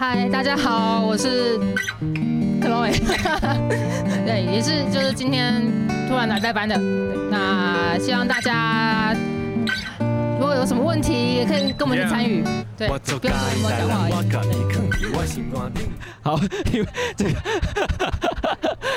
[0.00, 1.58] 嗨，大家好，我是
[2.62, 2.94] Chloe。
[4.24, 5.60] 对，也是就是今天
[6.08, 6.78] 突然来代班的。
[7.28, 9.12] 那希望大家
[10.58, 12.42] 有什么问题，也可以跟我们去参与。
[12.76, 14.08] 对，不用跟我们讲话。
[16.20, 16.36] 好，
[16.74, 17.30] 因为这个。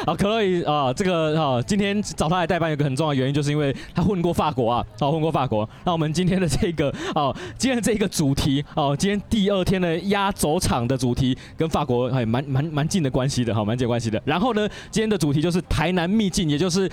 [0.08, 5.70] 好，可乐啊，这个啊，今天找他来代班有个很重要的原因，就是因为他混过法国啊，好，混过法国。
[5.86, 14.20] 那我们今天的这个哦，今天的这个主题哦，今天第二天的压轴场的主题跟法国还蛮蛮蛮近的关系的，好，蛮近关系的。
[14.26, 16.90] 然后呢，今天的主题就是台南秘境，也就是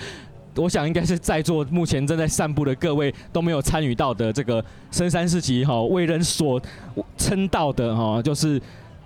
[0.55, 6.61] 我想应该是在座目前正在散步的各位都没有参与到的这个深山市集哈，为人所
[7.17, 8.61] 称道的哈，就是。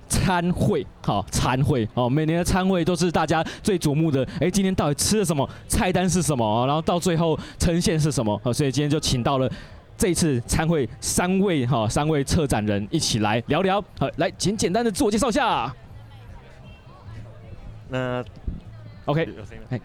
[0.10, 4.24] 餐会好，餐会哦，每年的餐会都是大家最瞩目的。
[4.40, 5.50] 哎，今天到底吃了什么？
[5.68, 6.68] 菜单是什么？
[6.68, 8.40] 然后到最后呈现是什么？
[8.54, 9.52] 所以今天就请到了
[9.98, 13.82] 这次餐会三位哈，三位策展人一起来聊聊。
[13.98, 15.74] 好，来，简简单的自我介绍一下。
[17.90, 18.24] 那
[19.06, 19.28] OK，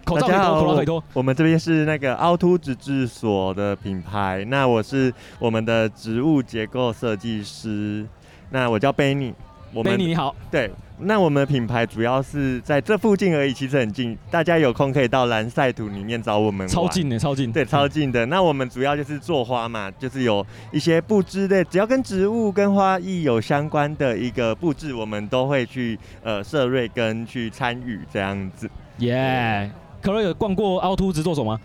[0.04, 1.04] 口罩可以脱，口罩可以脱。
[1.12, 4.44] 我们这边是那个凹凸植质所的品牌。
[4.48, 8.06] 那我是我们的植物结构设计师。
[8.50, 9.34] 那我叫 Benny。
[9.74, 16.66] 我们你好，对，那我们的品牌主要是在这附近而已，其实很近，大家有空可以到蓝晒图里面找我们。
[16.66, 18.24] 超近的，超近，对，超近的。
[18.24, 28.70] 那我们主要就是做花嘛，就是有一些布置的，只要跟植物跟花艺有相关的一个布置，我们都会去呃涉瑞跟去参与这样子。
[28.98, 31.58] 耶、yeah，可乐有逛过凹凸直作手吗？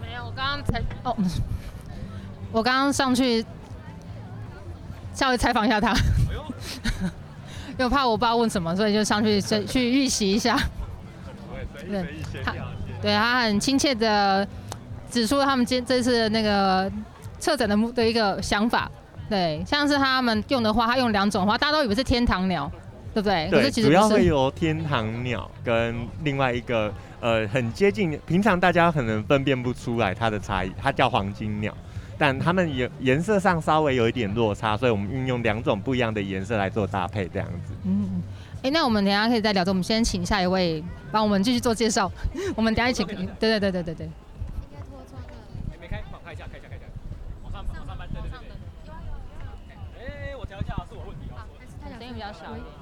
[0.00, 1.16] 没有，我刚刚才哦，
[2.52, 3.44] 我刚刚上去
[5.12, 5.94] 稍微采访一下他。
[7.78, 10.58] 又 怕我不知道问什么，所以就上去 去预习一下。
[11.88, 12.04] 对，
[12.44, 12.54] 他
[13.02, 14.46] 对他很亲切的
[15.10, 16.90] 指出他们今这次的那个
[17.38, 18.90] 策展的目的一个想法。
[19.28, 22.70] 对，像是他们用的花，他用两种花，大家都以为是天堂鸟，
[23.14, 23.48] 对不对？
[23.48, 31.72] 对，主要会有天堂鸟跟另外一个呃很接近，平常大家可能分辨不出来它的差异，它叫黄金鸟。
[32.16, 37.72] 但它们颜颜色上稍微有一点落差，所以我们运用两种不一样的颜色来做搭配，这样子。
[37.84, 38.22] 嗯，
[38.58, 39.64] 哎、欸，那我们等一下可以再聊。
[39.66, 42.10] 我们先请下一位帮我们继续做介绍。
[42.54, 43.04] 我们等一下一起。
[43.04, 44.10] 对对对对对对。
[52.14, 52.73] 应该脱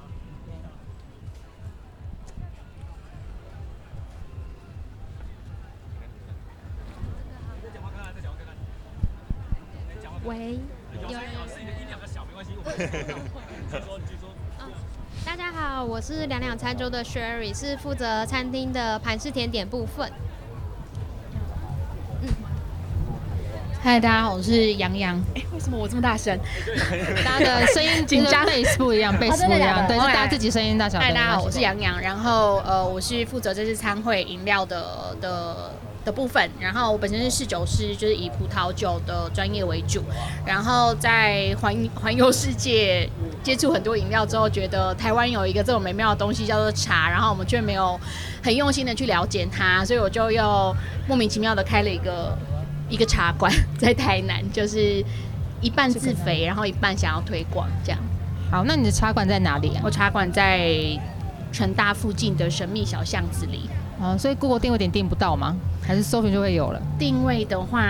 [10.23, 10.59] 问题。
[11.01, 12.47] 好，还是声音比较小一点。
[12.65, 13.15] 喂，有人。
[15.25, 20.11] 大家好，我是两两餐桌的 Sherry，是负责餐厅的盘式甜点部分。
[22.21, 22.29] 嗯。
[23.81, 25.17] 嗨，大家好，我是杨洋。
[25.35, 26.37] 哎、欸，为什么我这么大声？
[27.23, 30.99] 大家的声音紧张， 贝斯不一样，贝斯不一样，对，就大家自己声音大小。
[30.99, 35.71] 嗨，大家好，我是杨洋，然后呃，我是负责这次餐会饮料的的。
[36.05, 40.03] 的部分，然后我本身是侍酒师，就是以葡萄酒的专业为主。
[40.45, 43.09] 然后在环环游世界
[43.41, 47.99] 接触很多饮料之后，觉得台湾有一个这种美妙的东西叫做茶，然后我们却没有
[48.43, 50.75] 很用心的去了解它，所以我就又
[51.07, 52.37] 莫名其妙的开了一个
[52.89, 55.03] 一个茶馆在台南，就是
[55.61, 57.99] 一半自肥，然后一半想要推广这样。
[58.51, 59.81] 好，那你的茶馆在哪里啊？
[59.83, 60.99] 我茶馆在
[61.51, 63.69] 成大附近的神秘小巷子里。
[64.03, 65.55] 啊，所以 Google 定位点定不到吗？
[65.81, 66.81] 还是搜寻就会有了？
[66.99, 67.87] 定位的话，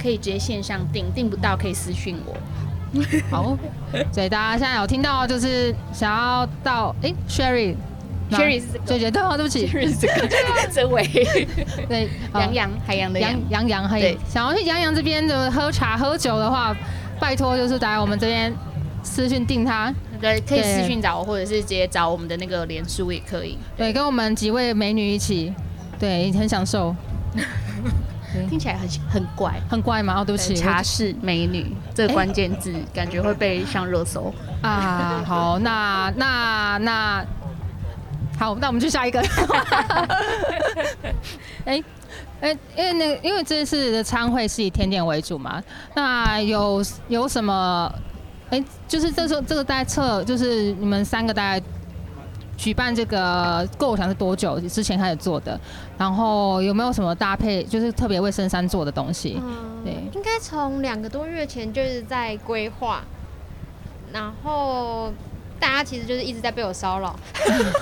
[0.00, 2.36] 可以直接线上定，定不到可以私讯我。
[3.30, 3.58] 好，
[4.12, 9.96] 所以大家现在有听到，就是想要到哎，Sherry，Sherry 是这个，对对对，对不起，Sherry 是
[10.72, 16.74] 这个， 对， 杨洋海洋的洋洋洋海洋，想要去杨洋这边的喝茶喝酒的话，
[17.18, 18.52] 拜托就是来我们这边
[19.06, 19.94] 私讯定他。
[20.20, 23.56] 对，可以私讯找我，或者是直接找我们的那个连书也可以。
[23.76, 25.54] 对，跟我们几位美女一起，
[25.98, 26.94] 对，很享受。
[28.50, 30.20] 听起来很很怪，很怪吗？
[30.20, 35.22] 哦，对不起，茶室美女这个关键字，感觉会被上热搜啊。
[35.26, 37.24] 好，那那那
[38.38, 39.20] 好，那我们去下一个。
[41.64, 41.82] 哎
[42.40, 45.62] 哎，因为那个，因为这次的餐会是以甜点为主嘛，
[45.94, 47.90] 那有有什么？
[48.50, 51.66] 哎，就是这时候这个大概测，就是你们三个大概
[52.56, 55.58] 举办这个构想是多久之前开始做的？
[55.98, 59.40] 然后有没有什么搭配，就是特别为深山做的东西？
[59.42, 63.02] 嗯，对，应该从两个多月前就是在规划，
[64.12, 65.12] 然后
[65.58, 67.18] 大家其实就是一直在被我骚扰，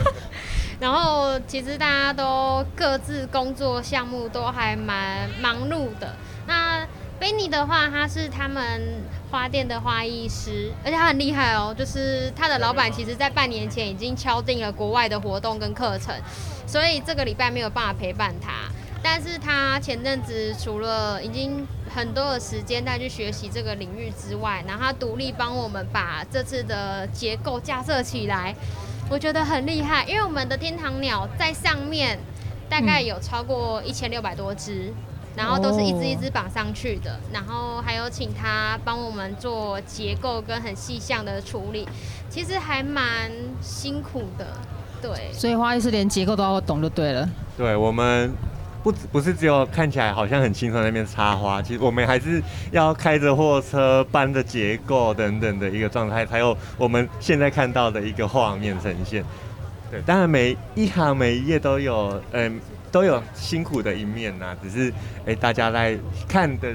[0.80, 6.86] 然后其实大家都各自工作项目都还蛮忙碌的，那。
[7.20, 11.74] Benny 的话，他是他们花店的花艺师，而且他很厉害哦。
[11.76, 16.14] 就是他的老板，其实在半年前已经敲定了国外的活动跟课程，
[16.66, 18.52] 所以这个礼拜没有办法陪伴他。
[19.02, 28.54] 但是他前阵子除了已经很多的时间带去学习这个领域之外，然后他独立帮我们把这次的结构架设起来，
[29.08, 30.04] 我觉得很厉害。
[30.06, 32.18] 因为我们的天堂鸟在上面
[32.68, 34.92] 大概有超过一千六百多只。
[35.36, 41.88] 然后都是一只一只绑上去的，然后还有请他帮我们做结构跟很细项的处理，
[42.30, 44.46] 其实还蛮辛苦的，
[45.02, 45.32] 对。
[45.32, 47.28] 所以花艺师连结构都要懂就对了。
[47.56, 48.32] 对，我们
[48.84, 52.40] 不不是只有看起来好像很轻松那边插花，其实我们还是
[52.70, 59.24] 要开着货车搬着结构等等的一个状态，才有我们现在看到的一个画面呈现。
[59.90, 62.60] 对，当然每一行每一页都有，嗯。
[62.94, 64.88] 都有辛苦的一面呐、啊，只是
[65.22, 65.98] 哎、欸，大家在
[66.28, 66.72] 看的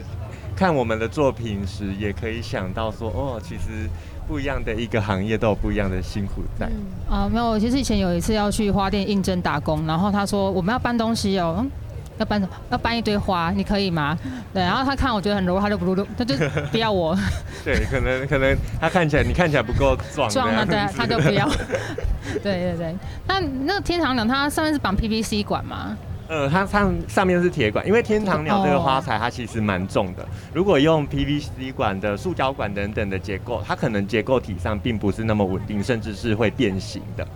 [0.53, 3.89] 看我们的作品时，也可以想到说，哦，其实
[4.27, 6.69] 不一样的一个行业都有不一样的辛苦在。
[7.09, 11.71] 嗯、啊，没有，其实以前有一次要去花店应征打工，然后他说我们要搬东西哦，嗯、
[12.17, 12.51] 要搬什么？
[12.69, 14.17] 要搬一堆花，你可以吗？
[14.53, 16.35] 对，然后他看我觉得很柔，他就不录，他就
[16.69, 17.17] 不要我。
[17.63, 21.49] 对，可能可能他看起来你看起来不够壮，壮啊，对，他就不要。
[22.43, 22.95] 对对对，
[23.25, 25.97] 那那个天堂鸟它上面是绑 PVC 管吗？
[26.29, 30.23] 呃，它上上面是铁管，因为天堂鸟这个花材它其实蛮重的。
[30.53, 37.27] 如果用 PVC 管的塑胶管等等的结构，它可能结构体上并不是那么稳定，甚至是会变形的。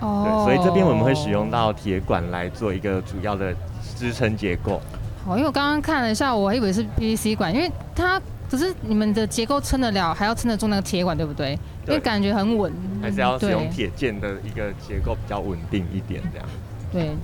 [0.00, 0.24] 哦。
[0.24, 3.54] 对，所以这边我们会使用到铁管来做一个主要的
[3.94, 4.80] 支撑结构。
[5.26, 8.18] 好，因为我刚刚看了一下，我还以为是 PVC 管，因为它
[8.50, 11.58] 可是你们的结构撑得了，还要撑得住那个铁管，对不对？
[11.84, 11.94] 对。
[11.94, 12.72] 因为感觉很稳。
[13.02, 16.48] 还是要使用铁件的一个结构比较稳定一点，这样。
[16.92, 17.16] 对，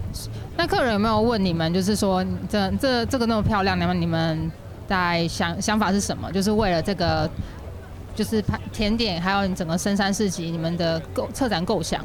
[0.56, 4.50] 那客人有没有问你们，就是说这这这个那么漂亮，那么你们
[4.86, 6.30] 在想想法是什么？
[6.30, 7.28] 就是为了这个，
[8.14, 8.40] 就是
[8.72, 12.04] 甜点，还有你整个深山市集，你们的构策展构想。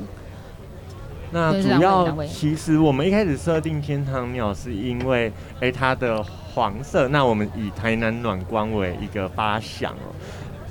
[1.34, 5.32] 那主要其实我们一开始设定天堂鸟，是因为
[5.62, 10.12] 哎、欸、它的黄色，那我们以台南暖光为一个发想哦。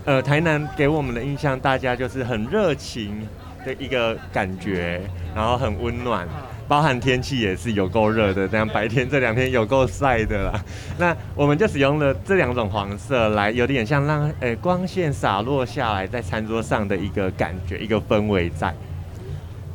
[0.04, 3.26] 呃，台南给我们的印象，大家就是很热情
[3.64, 5.00] 的一个感觉，
[5.34, 6.26] 然后很温暖。
[6.70, 10.64] 包含天气也是有够热的，这样白天这两天有够晒的啦。
[10.98, 18.68] 那我们就使用了这两种黄色来，有点像让诶、欸、光线洒落下来在餐桌上的一个感觉，一个氛围在。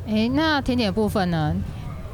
[0.06, 1.54] 诶、欸，那甜点部分呢？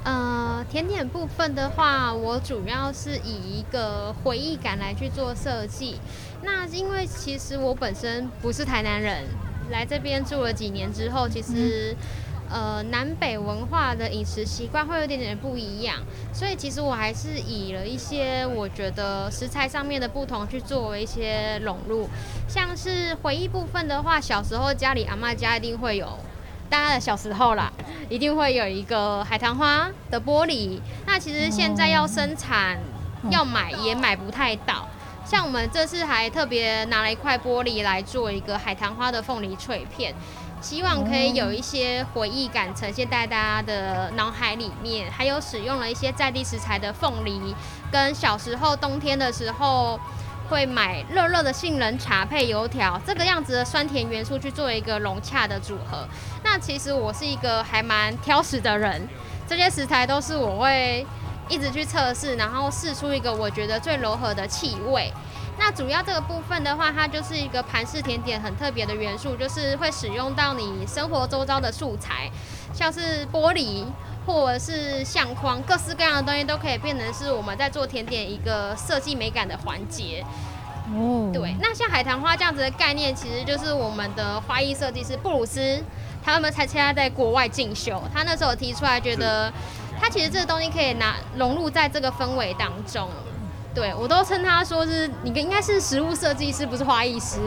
[0.02, 6.00] 呃，甜点部分的话，我主要是以一个回忆感来去做设计。
[6.42, 9.22] 那因为其实我本身不是台南人，
[9.70, 11.96] 来这边住了几年之后，其实、嗯。
[12.52, 15.96] 呃，南北文化的饮食习惯会有点点不一样，
[16.34, 22.06] 所以其实我还是以了一些我觉得食材上面的不同去作为一些融入。
[22.46, 26.18] 像是回忆部分的话，小时候家里阿嬷家一定会有，
[26.68, 27.72] 大家的小时候啦，
[28.10, 30.78] 一定会有一个海棠花的玻璃。
[31.06, 32.78] 那其实现在要生产，
[33.30, 34.86] 要买也买不太到。
[35.24, 40.12] 像我们这次还特别拿了一块玻璃来做一个海棠花的凤梨脆片。
[40.62, 47.54] 希望可以有一些回忆感呈现在大家的脑海里面，还有使用了一些在地食材的凤梨，
[47.90, 49.98] 跟小时候冬天的时候
[50.48, 56.06] 会买热热的杏仁茶配油条，这个样子的酸甜元素去做一个融洽的组合。
[56.44, 59.08] 那其实我是一个还蛮挑食的人，
[59.48, 61.04] 这些食材都是我会
[61.48, 65.12] 一直去测试，然后试出一个我觉得最柔和的气味。
[65.58, 72.30] 那主要这个部分的话，它就是一个盘式甜点很特别的元素，就是会使用到你生活周遭的素材，
[72.72, 73.84] 像是玻璃
[74.26, 80.24] 或者是相框，各式各样的东西都可以变成是我们在做甜点一个设计美感的环节。
[80.94, 81.54] 哦，对。
[81.60, 85.80] 那像海棠花这样子的概念，其实就是我们的花艺设计师布鲁斯，
[86.24, 89.52] 他们才现在在国外进修，他那时候提出来，觉得
[90.00, 93.08] 他其实这个东西可以拿融入在这个氛围当中。
[93.74, 97.38] 对，我都称他说是你应该是食物设计师，不是花艺师。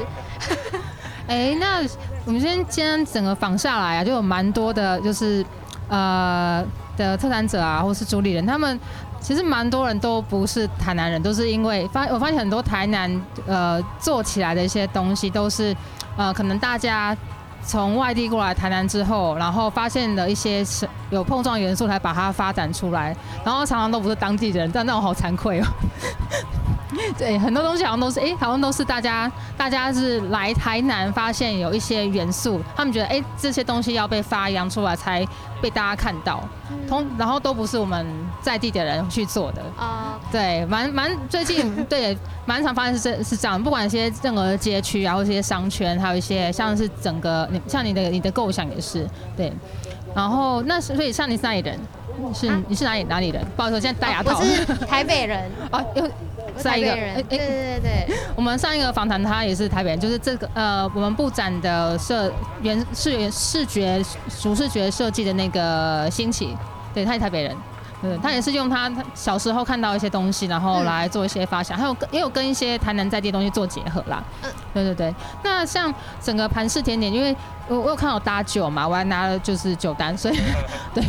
[1.27, 1.77] 哎、那
[2.25, 5.45] 我们今天今天整个访下来啊，就有蛮多的，就是
[5.87, 6.63] 呃
[6.97, 8.79] 的策展者啊，或是主理人，他们
[9.19, 15.75] 其实蛮多人都不是台南人，都是因为发我发现很多台南呃做起来的一些东西，都是
[16.17, 17.15] 呃可能大家。
[17.65, 20.63] 从外地过来台南之后，然后发现了一些
[21.09, 23.15] 有碰撞元素，才把它发展出来。
[23.43, 25.65] 然后常常都不是当地人，但那种好惭愧哦。
[27.17, 35.25] 对，很多东西好像都是，哎、好像都是大家，大家是来台南发现有一些元素，他们觉得，哎、这些东西要被发扬出来才
[35.65, 36.43] 被大家看到，
[36.87, 38.05] 通、嗯，然后都不是我们
[38.39, 39.63] 在地的人去做的。
[39.75, 49.51] 啊、uh，对，蛮蛮最近 对，蛮常发现是这是这样，不管一些任何街区啊，或者一些商圈，还有一些像是整个你，像你的你的构想也是，对。
[50.13, 51.79] 然后那所以像你是哪里人？
[52.31, 53.43] 是、啊、你是哪里哪里人？
[53.55, 54.37] 不好意思，我现在戴牙套。
[54.37, 55.49] 我是 台北人。
[55.71, 55.83] 哦、
[56.57, 56.95] 上一个。
[56.95, 57.15] 人。
[57.23, 58.15] 对对对对。
[58.35, 62.31] 我们上一个访谈他也是台北人，就是这个呃，我们布展的设
[62.61, 64.03] 原视视觉
[64.41, 66.55] 主视觉设计的那个兴起，
[66.93, 67.55] 对，他是台北人。
[68.01, 74.21] 对，他也是用他小时候看到一些东西，然后来做一些发想，还有跟也有跟一些台南在地的东西做结合啦。
[74.43, 75.15] 嗯，对对对。
[75.41, 77.35] 那像整个盘式甜点，因为
[77.67, 80.35] 我我有看到搭酒嘛，我还拿了就是酒单，所以
[80.93, 81.03] 对。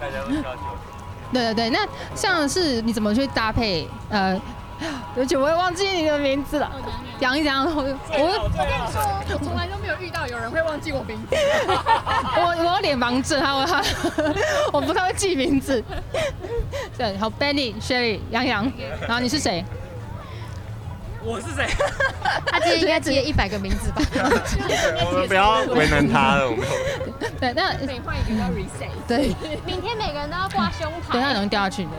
[0.00, 0.60] 大家都需要酒。
[1.32, 1.80] 对对对，那
[2.14, 3.86] 像是你怎么去搭配？
[4.08, 4.40] 呃。
[5.14, 6.70] 对不起，我也忘记你的名字了。
[7.20, 11.36] 杨一杨，我我跟你说，我从来都没有遇到有人会忘记我名字。
[11.36, 13.82] 我我有脸盲症，他他
[14.72, 15.84] 我不太会记名字。
[16.96, 18.72] 对，好，Benny、Sherry、杨洋，
[19.02, 19.64] 然后你是谁？
[21.22, 21.66] 我是谁？
[22.46, 24.02] 他今天应该只有一百个名字吧？
[25.04, 26.66] 我们不要为难他了，我们。
[27.38, 28.88] 对，那每换一个要 reset。
[29.06, 31.12] 对，明天每个人都要挂胸牌。
[31.12, 31.90] 对，他容易掉下去的。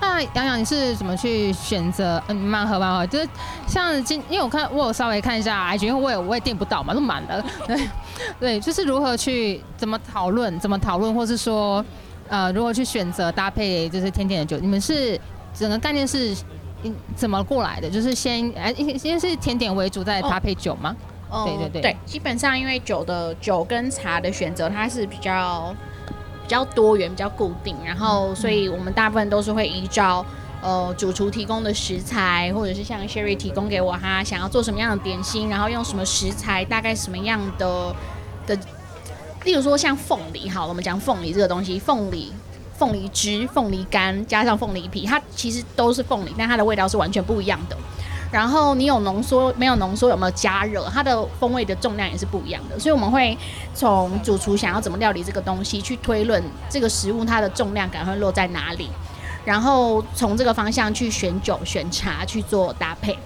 [0.00, 2.22] 那洋洋，你是怎么去选择？
[2.28, 3.28] 嗯，慢喝慢喝，就是
[3.66, 7.44] 像今，因为我看我有稍微看一下 IG，因为我也我也订不到嘛，都满了。
[7.66, 7.88] 对，
[8.40, 11.84] 对，就是如何去怎么讨论，怎么讨论，或是说，
[12.28, 14.58] 呃，如何去选择搭配就是甜点的酒？
[14.58, 15.20] 你们是
[15.54, 16.36] 整个概念是
[17.14, 17.88] 怎么过来的？
[17.88, 20.94] 就是先哎，先是甜点为主，再搭配酒吗？
[21.30, 25.74] 哦，对对对，对，基本上因为酒的酒跟茶的选择，它是比较。
[26.48, 30.24] 比较多元，比较固定，然后，所以我们大部分都是会依照
[30.62, 37.94] 呃主厨提供的食材，或者是像 Sherry 提供给我他想要做什么样的点心，然后用什么食材，大概什么样的
[38.46, 38.58] 的，
[39.44, 42.32] 例如说像凤梨，好，我们讲凤梨这个东西，凤梨、
[42.78, 47.76] 凤梨汁、凤梨干加上凤梨皮，它其实都是凤梨，但它的味道是完全不一样的。
[48.30, 52.78] 然后你有浓缩没有浓缩，有没有加热，它的风味的重量也是不一样的。
[52.78, 53.36] 所以我们会
[53.74, 58.90] 从主厨想要怎么料理这个东西去推论这个食物它的重量感会落在哪里，
[59.44, 63.16] 然后从这个方向去选酒选茶去做搭配。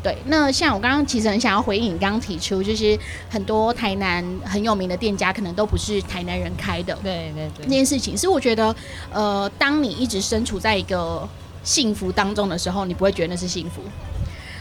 [0.00, 2.96] 对，那像我刚刚其实很想要回应你刚刚提出，就是
[3.28, 6.96] 很多台南很有名的店家可能都不是台南人开的。
[7.02, 8.74] 对对对，这件事情是我觉得，
[9.12, 11.28] 呃，当你一直身处在一个
[11.64, 13.82] 幸福当中的时候，你不会觉得那是幸福。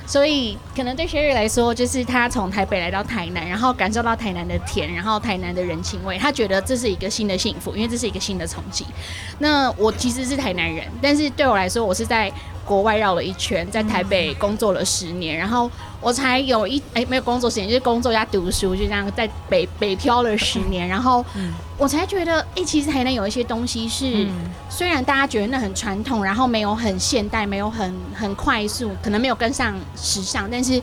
[0.07, 8.85] 所以，可能对雪瑞来说，就是他从台北来到台南，然后感受到台南的甜，然后台南的人情味，他觉得这是一个新的幸福，因为这是一个新的冲击。
[9.39, 12.31] 那我其实是台南人，但是对我来说，我是在
[12.67, 15.71] 国外绕了一圈，在台北工作了十年，然后
[16.01, 21.25] 我才有一哎、欸、没有工作时间，就是工作加读书，就这样在北北漂了十年，然后
[21.77, 24.27] 我才觉得，哎、欸，其实台南有一些东西是。
[24.69, 30.79] 虽然大家觉得那很传统，然后没有很现代，没有很很快速，可能没有跟上时尚，但是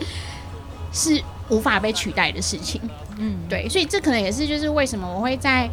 [0.91, 2.81] 是无法被取代的事情。
[3.17, 5.69] 嗯，对，所以这可能也是就是为什么我会在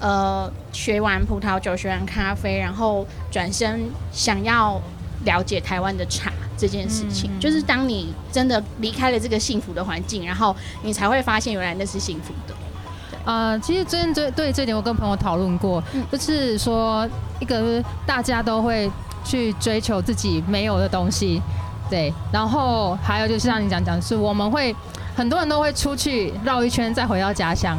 [0.00, 4.78] 呃学完葡萄酒、学完咖啡，然后转身想要
[5.26, 7.30] 了解台湾的茶这件事情。
[7.30, 12.54] 嗯，就是当你真的离开了这个幸福的环境，然后你才会发现原来那是幸福的。
[13.26, 17.06] 呃，其实最近对对这点，我跟朋友讨论过，嗯，就是说
[17.40, 18.90] 一个大家都会
[19.24, 21.42] 去追求自己没有的东西，
[21.90, 24.74] 对，然后还有就是像你讲讲，是我们会
[25.16, 27.76] 很多人都会出去绕一圈再回到家乡，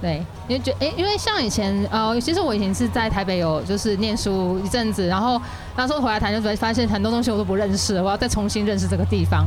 [0.00, 5.40] 对，因为觉哎，因为像以前呃，其实我以前是在台北有就是念书一阵子，然后
[5.76, 9.46] 那时候回来台就发现很多东西我都不认识，我要再重新认识这个地方，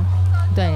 [0.55, 0.71] 对。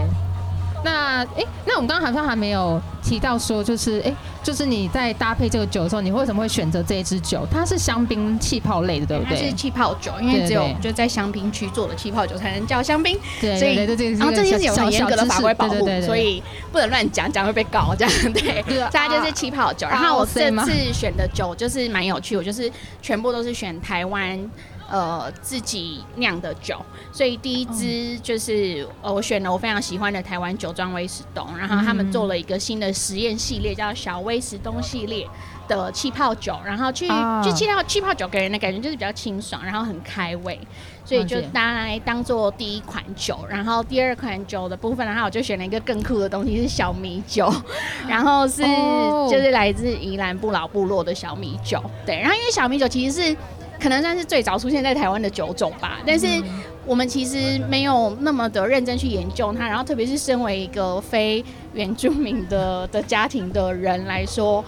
[0.83, 7.45] 那哎，那我们刚刚好像还没有提到说，就是哎，就是你在搭配这个酒的时候，你为什么会选择这一支酒？
[7.51, 9.37] 它是香槟气泡类的，对不对？
[9.37, 13.17] 它是气泡酒，因为只有就在香槟区做的气泡酒才能叫香槟。
[13.41, 16.41] 对，所以对对对，然后这些是有很严格的法规保护，所以
[16.71, 18.33] 不能乱讲，讲会被告这样。
[18.33, 19.87] 对，大家就是气泡酒。
[19.87, 24.39] 然后我这次选的酒就是蛮有趣，我就是全部都是选台湾。
[24.89, 26.79] 呃，自己酿的酒，
[27.11, 35.27] 所以第一支就是呃，我选了我非常喜欢的台湾酒庄威士东，然后他们做了一个新的实验系列，叫小威士东系列
[35.67, 37.05] 的气泡酒，然后去
[37.43, 40.57] 就气泡气泡酒给人的感觉就是比较清爽，然后很开胃，
[41.03, 47.53] 所以就拿来当做第一款酒，然后第二款酒的部分，然后我就选了一个更酷的东西，是小米酒，
[48.07, 48.61] 然后是
[49.29, 53.37] 就是来自宜兰不老部落的小米酒，对，然后因为小米酒其实是。
[53.79, 55.99] 可能算是最早出现在台湾的酒种吧。
[56.05, 56.27] 但是
[56.85, 61.43] 我们其实没有那么的认真去研究它，然后特别是身为一个非
[61.73, 64.63] 原住民的的家庭的人来说。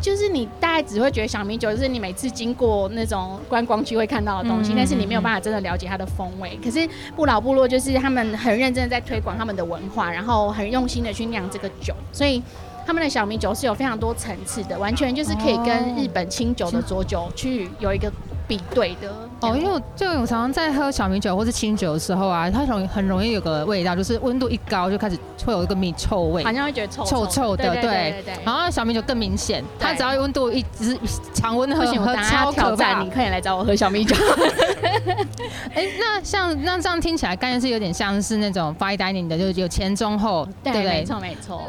[0.00, 6.58] 就是你大概只会觉得小米酒就是你每次经过那种观光区会看到的东西，但是你没有办法真的了解它的风味。
[6.64, 12.42] 可是不老部落就是他们很认真的在推广他们的文化，然后很用心的去酿这个酒，所以
[12.86, 18.10] 他们的小米酒是有非常多层次的，完全就是可以跟日本清酒的浊酒去有一个。
[18.50, 19.08] 比对的
[19.42, 28.44] 哦，因为我就我常常在喝小米酒或是清酒的时候啊，它容易很容易有个味道，就是温度一高就开始会有一个米臭味，好像会觉得臭臭臭的，对对对，对。
[28.44, 30.98] 然后小米酒更明显，它只要温度一直
[31.32, 34.16] 常温喝，喝超挑战，你快点来找我喝小米酒。
[35.72, 40.90] 哎，那像那这样听起来，概念是有点像是那种 fine dining 的，就是有前中后，对不对？
[40.90, 41.62] 没错没错。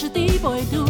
[0.00, 0.89] 是地 boy do。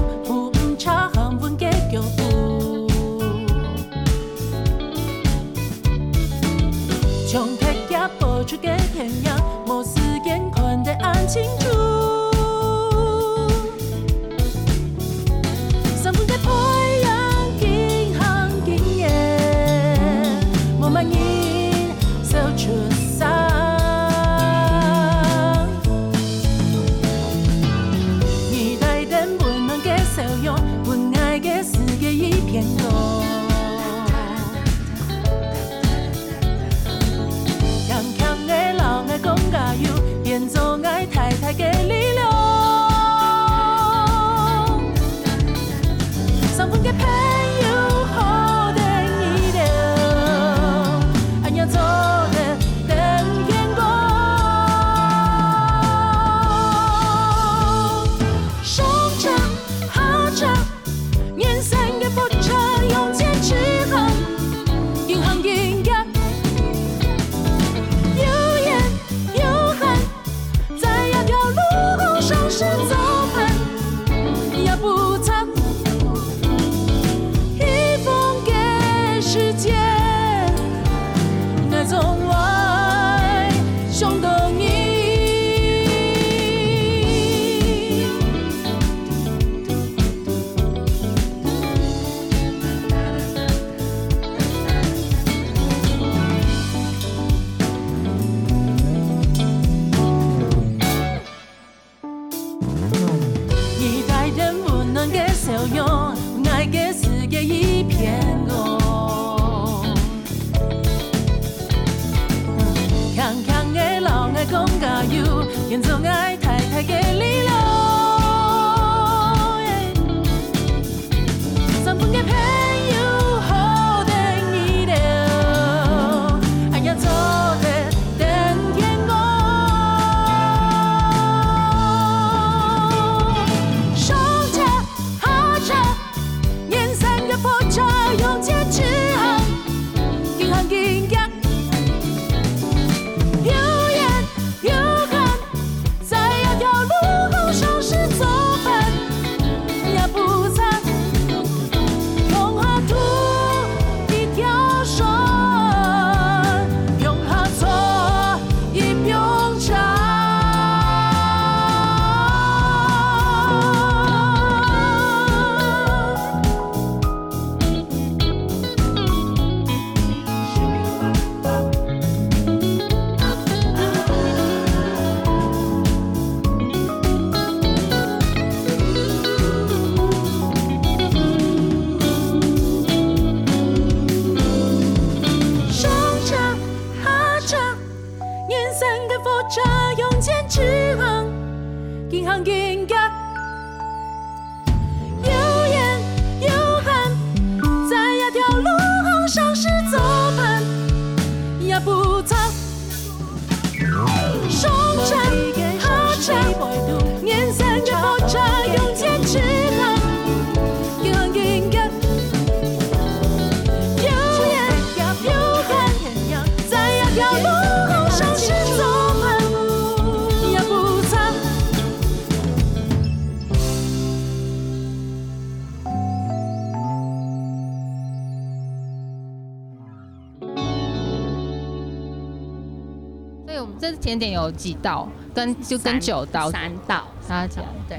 [234.10, 237.96] 甜点有几道，跟就跟九道，三道，大家讲对。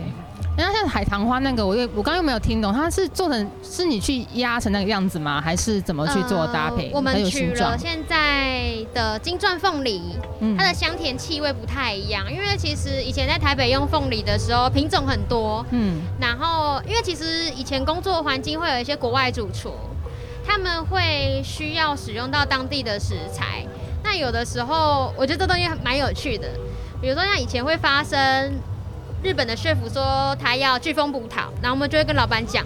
[0.57, 5.39] 那像海棠花那个，我又我刚刚又没有听懂，它是做成是你去压成那个样子吗？
[5.39, 6.89] 还是怎么去做搭配？
[6.89, 10.01] 呃、我们取了现在的金钻凤梨，
[10.57, 12.29] 它的香甜气味不太一样。
[12.29, 19.73] 因为其实以前在台北用凤梨的时候，品种很多，嗯，然后因为其实以前工作环境会有一些国外主厨，
[20.45, 23.65] 他们会需要使用到当地的食材。
[24.11, 26.49] 那有的时候，我觉得这东西蛮有趣的，
[27.01, 28.59] 比如说像以前会发生。
[29.23, 32.65] 日本的 chef 说他要飓风葡萄，然后我们就会跟老板讲，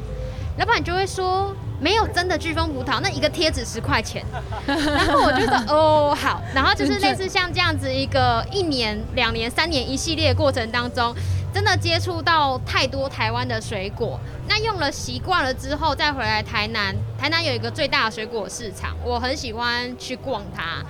[0.57, 4.25] 老板就会说没有真的飓风葡萄，那一个贴纸十块钱。
[4.65, 11.13] 然后我就说哦好，然后就是类似像这样子一个一年、两年、三年一系列过程当中，
[11.53, 20.81] 真的接触到太多台湾的水果，那用了习惯了之后再回来台南，台南有一个最大的水果市场，我很喜欢去逛它。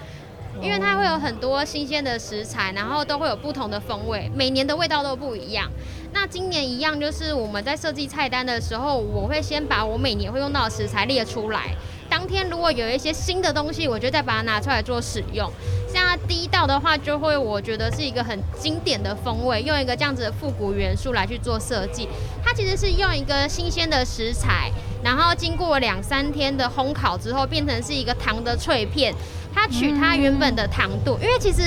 [0.61, 5.69] 因为它会有很多新鲜的食材，然后都会有不同的风味，每年的味道都不一样。
[6.13, 11.75] 那今年一样，就是我们在设计菜单的时候，我会先把我每年会用到的食材列出来。
[12.09, 15.51] 当天如果有一些新的东西，我就再把它拿出来做使用。
[15.91, 22.07] 像第一道的话，就会我觉得是一个很经典的风味，用一个这样子的复古元素来去做设计。
[22.43, 24.71] 它其实是用一个新鲜的食材，
[25.03, 29.13] 然后经过两三天的烘烤之后，变成是一个糖的脆片。
[29.55, 31.63] 它取它原本的糖度，因为其实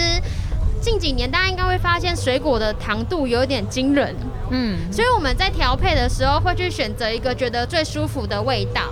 [0.81, 4.15] 近几年大家应该会发现水果的糖度有点惊人，
[4.51, 8.83] 嗯，所以我们在调配的时候会去选择一个觉得最舒服的味道。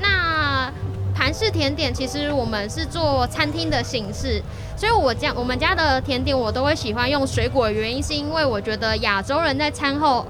[0.00, 0.70] 那
[1.14, 4.42] 盘式甜点其实我们是做餐厅的形式，
[4.76, 10.26] 所以我家我们家的甜点我都会喜欢用水果的原因是因为我觉得亚洲人在餐后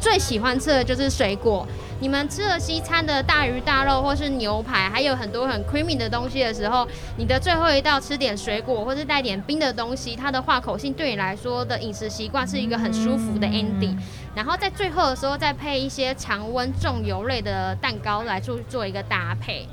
[0.00, 1.66] 最喜欢吃的就是水果。
[2.02, 6.84] 你们吃了西餐的大鱼大肉，或是牛排，还有很多很 creamy 的东西的时候，
[7.16, 13.96] 你的最后一道吃点水果，或是带点冰的东西，它的化口性对你来说的饮食习惯是一个很舒服的 ending。
[14.34, 19.68] 然后在最后的时候再配一些常温重油类的蛋糕来做做一个搭配。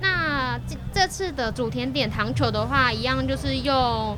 [0.00, 4.16] 那这这次的主甜点糖球的话，一样就是用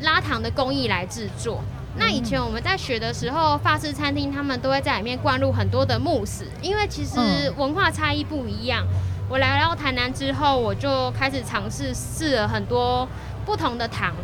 [0.00, 1.60] 拉糖的工艺来制作。
[1.98, 7.18] 那以前我们在学的时候，法式餐厅他们都会在里面灌入很多的慕斯，因为其实
[7.56, 8.86] 文化差异不一样。
[9.28, 13.08] 我来到台南之后，我就开始尝试试了很多
[13.44, 14.14] 不同的糖，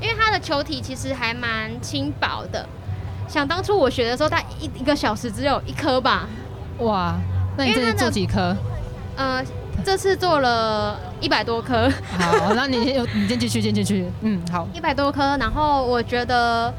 [0.00, 2.68] 因为它的球体其实还蛮轻薄的。
[3.28, 6.28] 想当初我学的时候，它一一个小时只有一颗吧。
[6.80, 7.14] 哇，
[7.56, 8.54] 那你这次做几颗？
[9.16, 9.42] 呃，
[9.84, 11.88] 这次做了一百多颗。
[12.18, 14.10] 好，那你先你先继续，先继续。
[14.20, 15.22] 嗯，好，一百多颗。
[15.38, 16.74] 然后我觉得。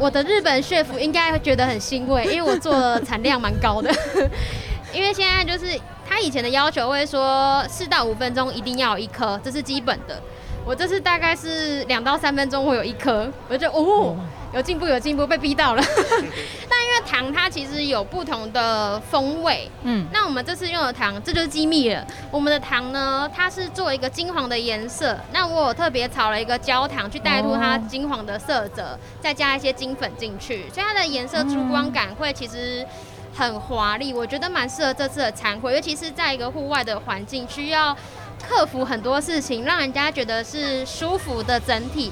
[0.00, 3.90] 我的日本血妇应该会觉得很欣慰，因为我做的产量蛮高的。
[4.94, 10.20] 因为现在就是他以前的要求会说四到五分钟一定要有一颗，这是基本的。
[10.64, 14.16] 我这次大概是两到三分钟会有一颗，我就哦。
[14.52, 15.82] 有进步，有进步，被逼到了。
[16.68, 22.04] 但因为糖它其实有不同的风味，嗯，那我们这次用的糖，这就是机密了。
[22.32, 25.16] 我们的糖呢，它是做一个金黄的颜色。
[25.32, 32.84] 那我有特别炒了一个焦糖去带出它金黄的色泽，哦、再加一些金粉进去，所以它的颜色珠光感会其实
[33.32, 34.12] 很华丽。
[34.12, 37.96] 我觉得蛮适合这次的餐会，尤其是在一个户外的环境，需要
[38.42, 42.10] 克服很多事情，让人家觉得是舒服的整体。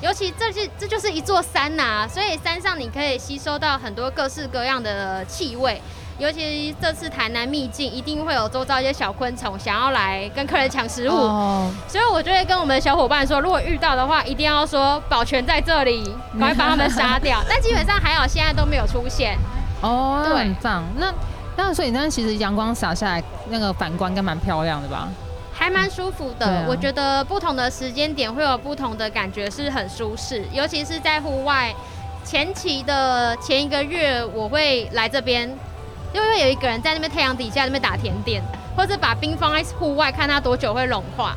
[0.00, 5.80] 尤其这是这就是一座山呐、啊，所以山上你可以吸收到很多各式各样的气味。
[6.18, 11.70] 尤其这次台南秘境，一定会有周遭一些小昆虫想要来跟客人抢食物，oh.
[11.88, 16.04] 所以我就会跟我们的小伙伴说，如果遇到的话，一定要说保全在这里，
[16.38, 17.42] 赶快把他们杀掉。
[17.48, 19.38] 但基本上还好，现在都没有出现。
[19.80, 20.84] 哦、oh,，对，很棒。
[20.98, 21.10] 那
[21.56, 25.08] 那所以那其实阳光洒下来，那个反光应该蛮漂亮的吧？
[25.60, 30.42] 还蛮舒服的、啊，我觉得不同的时间点会有不同的感觉，是很舒适。
[30.50, 31.70] 尤其是在户外，
[32.24, 35.46] 前期的前一个月，我会来这边，
[36.14, 38.42] 因为有一个人在那边太阳底下那边打甜点，
[38.74, 41.36] 或者把冰放在户外，看它多久会融化。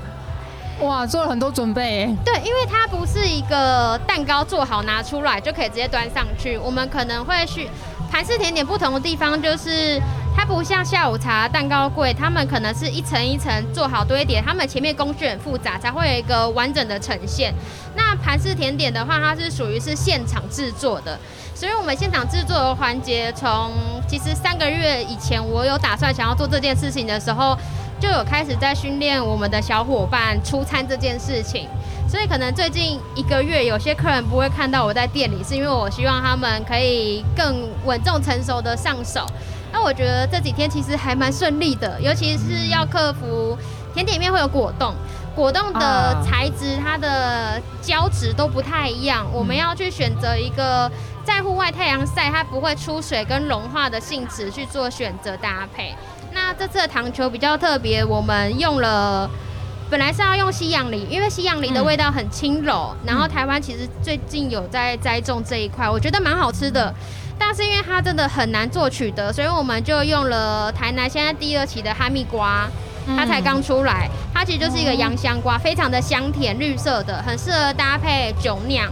[0.80, 2.16] 哇，做了很多准备。
[2.24, 7.70] 对，因为它不是一个蛋糕做好拿出来就可以直接端上去，我们可能会去
[8.10, 10.02] 盘式甜点不同的地方就是。
[10.36, 17.54] 它不像下午茶蛋糕柜，他们可能是一层一层做好堆叠，他们前面工序很复杂，才会有一个完整的呈现。
[17.96, 21.18] 那盘式甜点的话，它是属于是现场制作的，
[21.56, 23.72] 所以我们现场制作的环节，从
[24.08, 27.58] 其实三个月以前，我有打算想要做这件事情的时候，
[28.00, 31.70] 就有开始在训练我们的小伙伴出餐这件事情。
[32.06, 39.26] 所以可能最近一个月，有些客人不会看到我在店里，是因为我希望他们可以更稳重成熟的上手。
[39.74, 43.58] 那我觉得这几天其实还蛮顺利的，尤其是要克服
[43.94, 44.94] 甜点里面会有果冻，
[45.36, 50.90] 果冻的材质，它的胶质都不太一样，我们要去选择一个
[51.26, 55.96] 在户外太阳晒它不会出水跟融化的性质去做选择搭配。
[56.32, 59.30] 那这次的糖球比较特别，我们用了。
[59.90, 66.92] 本来是要用西洋梨，因为西洋梨的味道很轻柔，嗯、然后台湾其实最近有在栽种这一块，我觉得蛮好吃的。
[67.38, 72.68] 但是因为它真的很难做取得，所以我们就用了台南现在第二期的哈密瓜，
[73.18, 78.92] 它才刚出来，它其实就是一个洋香瓜，非常的香甜，绿色的，很适合搭配酒酿。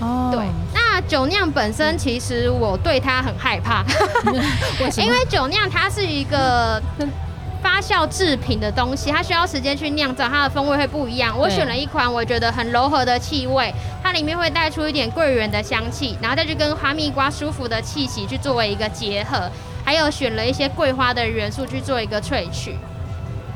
[0.00, 3.84] 哦，对，那酒酿本身其实我对它很害怕？
[4.98, 6.82] 因为酒酿它是一个。
[7.62, 11.38] 发酵制品的东西，它需要时间去酿造，它的风味会不一样。
[11.38, 13.72] 我选了一款我觉得很柔和的气味，
[14.02, 19.48] 它里面会带出一点桂圆的香气，然后再去跟哈密瓜舒服的气息去作为一个结合，
[19.84, 22.76] 还有选了一些桂花的元素去做一个萃取。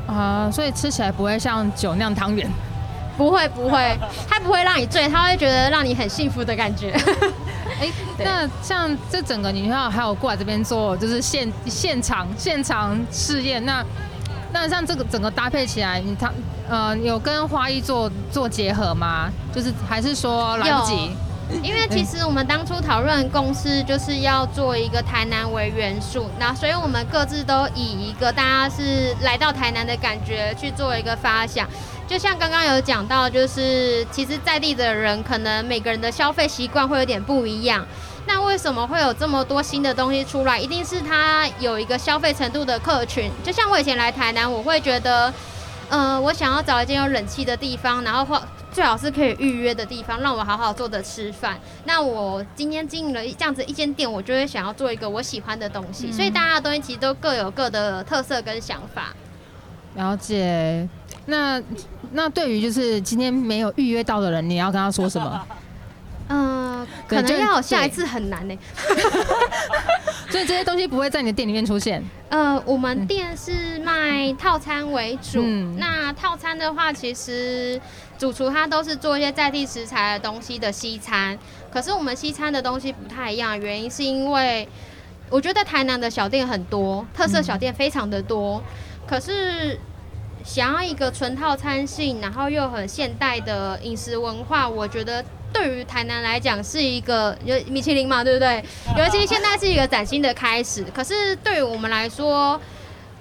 [0.07, 2.49] 啊、呃，所以吃起来不会像酒酿汤圆，
[3.17, 3.97] 不会不会，
[4.29, 6.91] 他不会让你醉，他会觉得让你很幸福的感觉。
[7.79, 7.91] 哎、欸，
[8.23, 13.63] 那像这整个你要还有过来这边做，就是现现场现场试验。
[13.65, 13.83] 那
[14.53, 16.31] 那像这个整个搭配起来，你他
[16.69, 19.29] 呃有跟花艺做做结合吗？
[19.53, 21.11] 就是还是说来不及？
[21.63, 31.65] 因为其实我们当初讨论公司就是要做一个台南为元素，那所以我们各自都以一个大家是来到台南的感觉去做一个发想。
[32.07, 37.85] 就像刚刚有讲到，就是其实在地的人可能每个人的消费习惯会有点不一样。
[38.25, 40.59] 那为什么会有这么多新的东西出来？
[40.59, 43.29] 一定是它有一个消费程度的客群。
[43.43, 45.33] 就像我以前来台南，我会觉得，
[45.89, 48.41] 呃，我想要找一间有冷气的地方，然后或
[48.71, 51.57] 最好是可以预约的地方，让我好好坐着吃饭。
[51.85, 56.11] 那我今天经营了这样子一间店，我就会想要做一个我喜欢的东西。
[56.11, 59.13] 所以大家的东西其实都各有各的特色跟想法。
[59.95, 60.87] 了解。
[61.27, 61.61] 那
[62.13, 65.47] 那对于就是今天没有预约到的人，你要跟他说什么？
[66.29, 68.57] 嗯、 呃，可能要下一次很难呢。
[70.29, 72.03] 所以这些东西不会在你的店里面出现。
[72.29, 75.41] 呃，我们店是卖套餐为主。
[75.43, 77.79] 嗯、那套餐的话，其实
[78.17, 81.37] 主厨他都是做一些在地食材的东西的西餐。
[81.71, 84.67] 可是我们西餐的东西不太一样，原因是因为
[85.29, 88.63] 我觉得台南的小店很多，特色小店非常的多，嗯、
[89.05, 89.77] 可是。
[90.47, 98.63] 想要一个纯套餐性，然后又很现代的饮食文化，我觉得对于台南来讲是一个有米其林嘛，对不对？
[98.97, 100.85] 尤其现在是一个崭新的开始。
[100.95, 102.59] 可是对于我们来说，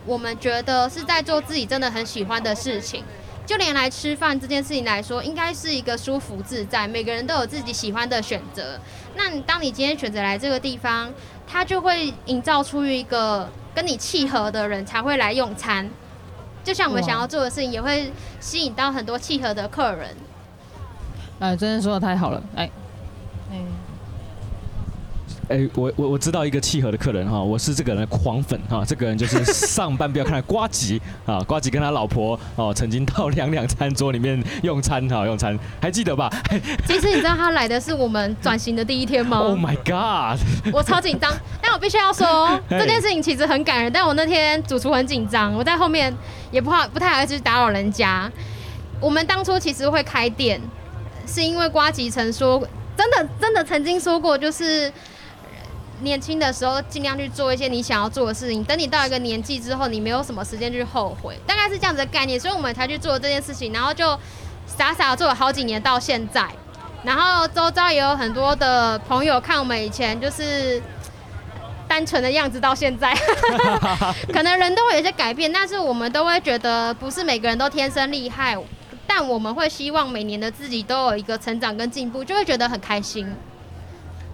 [0.06, 3.02] 我们觉得是在做自己真的很喜欢的事情。
[3.44, 8.78] 就连来吃饭这件事情来说，应该是一个舒服自在，每个人都有自己喜欢的选择。
[9.16, 11.12] 那你当你今天选择来这个地方，
[11.44, 15.90] 它就会营造出一个跟你契合的人才会来用餐。
[16.66, 20.16] 就像我们想要做的事情，也会吸引到很多契合的客人。
[21.38, 22.68] 哎，真的说的太好了，哎，
[23.52, 23.64] 嗯。
[25.48, 36.28] 哎、欸，我我我知道一个契合的客人哈，我是这个人的狂粉哈，这个人就是上班不要看瓜吉啊，瓜吉跟他老婆哦，曾经到两两餐桌里面用餐哈，用餐还记得吧？
[36.84, 40.40] 其实你知道他来的是我们转型的第一天吗？Oh my god！
[40.74, 41.32] 我超紧张，
[41.62, 46.12] 但我必须要说这件事情其实很感人，但我那天主厨很紧张，我在后面
[46.50, 48.28] 也不好不太好意思打扰人家。
[49.00, 50.60] 我们当初其实会开店，
[51.24, 52.58] 是因为瓜吉曾说，
[52.96, 54.92] 真的真的曾经说过，就是。
[56.00, 58.62] 年轻的时候，尽量去做一些你想要做的事情。
[58.64, 62.38] 等你到一个年纪之后，你没有什么时间去后悔，大概是这样子的概念。
[62.38, 64.18] 所以我们才去做这件事情，然后就
[64.66, 66.46] 傻傻做了好几年到现在。
[67.02, 70.82] 然后周遭也有很多的朋友看我们以前就是
[71.86, 73.14] 单纯的样子，到现在，
[74.32, 78.58] 可能人都会有些改变，但是我们都会觉得不是每个人都天生厉害，
[79.06, 83.32] 但我们会希望每年的自己都有一个成长跟进步，就会觉得很开心。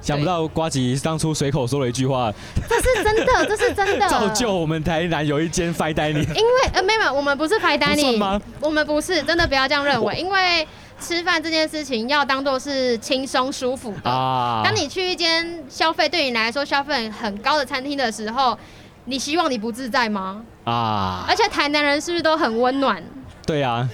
[0.03, 2.33] 想不到瓜吉当初随口说了一句话，
[2.69, 6.27] 这是真的， 这是真的，造就我们台南有一间 fine dining。
[6.35, 10.17] 因为呃，没有，我们不是 fine dining，我们不是，真的不要这样认为。
[10.17, 10.67] 因为
[11.01, 14.11] 吃饭这件事情要当做是轻松舒服的。
[14.11, 14.63] 啊。
[14.65, 18.59] 当你去一间消费对你来说消费很高的餐厅的时候，
[19.05, 20.43] 你希望你不自在吗？
[20.65, 21.25] 啊。
[21.29, 23.03] 而且台南人是不是都很温暖？
[23.47, 23.89] 对啊。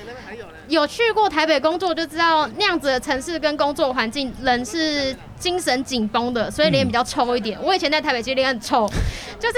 [0.69, 7.59] 有去过台北工作就知道，那样子的城市跟工作环境，人是精神紧绷的，所以脸比较臭一点。
[7.59, 8.87] 嗯、我以前在台北其实脸很臭，
[9.41, 9.57] 就是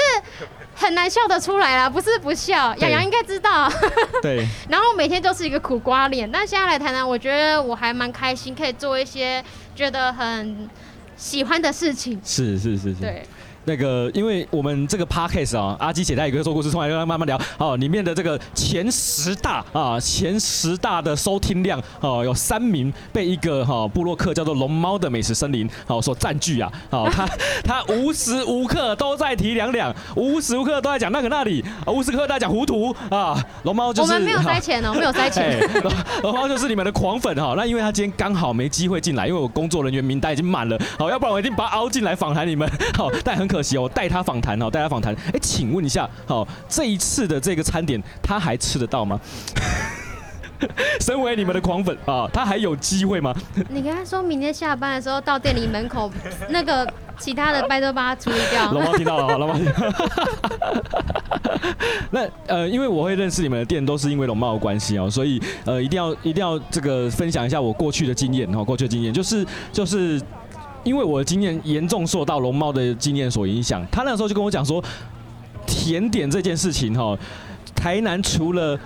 [0.75, 1.91] 很难笑得出来啦。
[1.91, 3.71] 不是不笑，洋洋应该知道。
[4.23, 4.47] 对。
[4.71, 9.45] 然后每天就是一个苦瓜脸，但现在来台南，我觉得我还蛮开心，可以做一些
[9.75, 10.69] 觉得很
[11.17, 12.21] 喜欢的事情。
[12.25, 13.01] 是是是是。
[13.01, 13.27] 对。
[13.65, 17.39] 那个，因为我们这个 podcast 啊，阿基写在一个说故事，从来跟他慢慢聊。
[17.59, 26.73] 好，里面的这个前十大啊，前十大的收听量哦，有三名被一个哈布洛克叫做龙猫的美食森林哦所占据啊。
[26.91, 27.29] 哦， 他
[27.63, 33.37] 他无时无刻都在提两两，无时无刻都在讲那个那里，无时无刻都在讲糊涂啊。
[33.65, 35.61] 龙猫就是我们没有塞钱哦， 没有塞钱。
[36.23, 37.55] 龙猫就是你们的狂粉哈。
[37.57, 40.79] 那因为他今天刚好没机会进来，因为我工作人员名单已经满了。
[40.99, 42.69] 好，要不然我一定把他凹进来访谈你们。
[42.95, 45.13] 好，但很可惜哦，我带他访谈哦，带他访谈。
[45.33, 49.19] 哎，请问一下，好，这一次的这个餐点他还吃得到吗？
[51.01, 53.35] 身为你们的狂粉啊，他还有机会吗？
[53.71, 56.09] 你跟他说明天下班的时候到店里门口，
[56.51, 56.87] 那个
[57.19, 58.71] 其他的拜托把他处理掉。
[58.71, 59.73] 龙猫听到了，龙猫听到。
[62.13, 70.21] 那呃，因为我会认识你们的店，都是因为龙猫的关系哦，所以呃，一定要一定要这个分享一下我过去的经验哈，过去的经验就是就是。
[70.85, 74.83] 因为我的经验严重受到龙猫的经验所影响，他那时候就跟我讲说，
[75.67, 77.17] 甜点这件事情哈，
[77.75, 78.79] 台南除了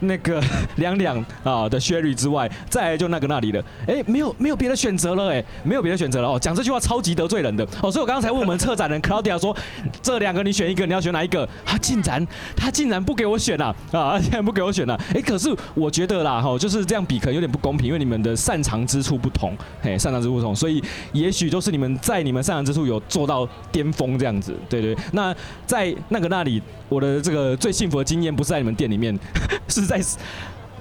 [0.00, 0.42] 那个
[0.76, 6.38] 两两啊的靴履之外，再来就那个那里的，哎，没有没有别的选择了，哎，没有别的选择了哦。
[6.38, 9.56] 讲这句话超级得罪人的哦，所以我刚才问我们策展人 Claudia 说，
[10.02, 11.48] 这两个你选一个，你要选哪一个？
[11.64, 15.00] 他竟然他竟然不给我选啊啊，竟然不给我选啊！
[15.14, 20.82] 哎，可是我觉得啦哈，就是这样比可能有点不公平，因为你们的擅长之处不同，嘿，擅长之处不同，所以
[21.12, 24.96] 也许就是你们在你们擅长之处有做到巅峰这样子，对对。
[25.12, 25.34] 那
[25.66, 29.18] 在那个那里，我的这个最幸福的经验不是在你们店里面，
[29.68, 29.85] 是。
[29.86, 30.00] 在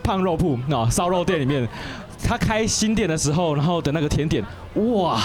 [0.03, 1.67] 胖肉铺啊，烧肉店里面，
[2.23, 4.43] 他开新店的时候，然后的那个甜点，
[4.93, 5.19] 哇，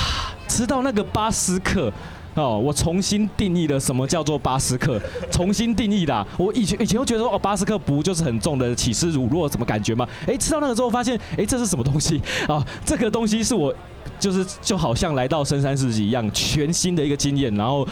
[0.48, 1.92] 吃到那个巴斯克
[2.34, 6.26] 哦，我重新定义了什么叫做巴斯克，重新定义的。
[6.38, 10.08] 我以前以前都觉得说哦，巴斯克不就是很重的起司乳酪，什么感觉吗？
[10.26, 12.64] 哎，吃到那个之后发现，哎，这是什么东西啊？
[12.84, 13.74] 这个东西是我
[14.18, 17.52] 就是就好像来到深山世纪一样，全新的一个经验。
[17.54, 17.86] 然后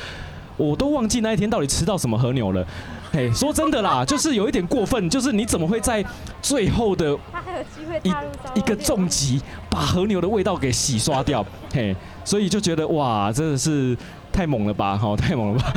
[0.57, 2.65] 我都忘记那一天到底吃到什么和牛了。
[3.13, 6.05] 嘿，说真的啦， 就是有一点过分，就是你怎么会在
[6.43, 7.17] 最后的
[8.03, 8.13] 一
[8.55, 9.41] 一个重击
[9.71, 11.45] 把和牛的味道给洗刷掉？
[11.73, 11.95] 嘿，
[12.25, 13.97] 所以就觉得哇，真的是
[14.33, 15.73] 太猛了吧，哈，太猛了吧！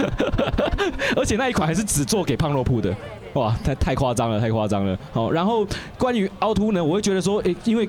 [1.15, 2.93] 而且那一款还是只做给胖肉铺的，
[3.33, 4.97] 哇，太太夸张了，太夸张了。
[5.11, 5.65] 好，然后
[5.97, 7.87] 关于凹凸呢，我会觉得说，诶，因为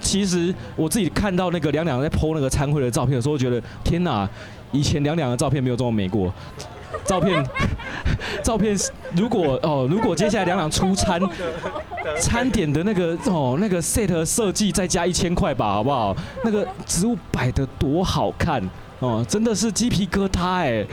[0.00, 4.28] 其实我自己看到那个两两在 po 那个餐会的照片的时候，觉得天哪，
[4.70, 6.32] 以前两两的照片没有这么美过。
[7.04, 7.44] 照片，
[8.42, 8.76] 照片，
[9.16, 11.20] 如果哦，如果接下来两两出餐，
[12.18, 16.16] 餐点的那个哦，那个 set 设计再加一千块吧，好不好？
[16.44, 18.62] 那个植物摆的多好看
[19.00, 20.86] 哦，真的是鸡皮疙瘩哎。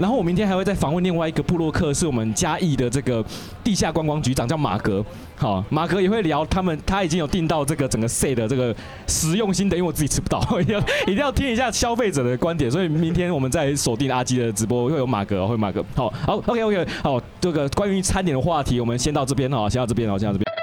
[0.00, 3.22] 然后我明天还会再访问另外一个部落客，是我们嘉义的这个
[3.62, 5.04] 地下观光局长，叫马格。
[5.36, 8.74] 好，马格也会聊他们，他已经有订到这个整个 set 的这个
[9.06, 12.70] 实用心得，因为我自己吃不到，一定要一定要听一下消费者的观点。
[12.70, 15.84] 所以明天我们再锁定阿基的直播，会有马格，会有马格。
[15.94, 20.59] 好，好，OK OK，好，这个关于餐点的话题，我们先到这边哈，先到这边哦，先到这边。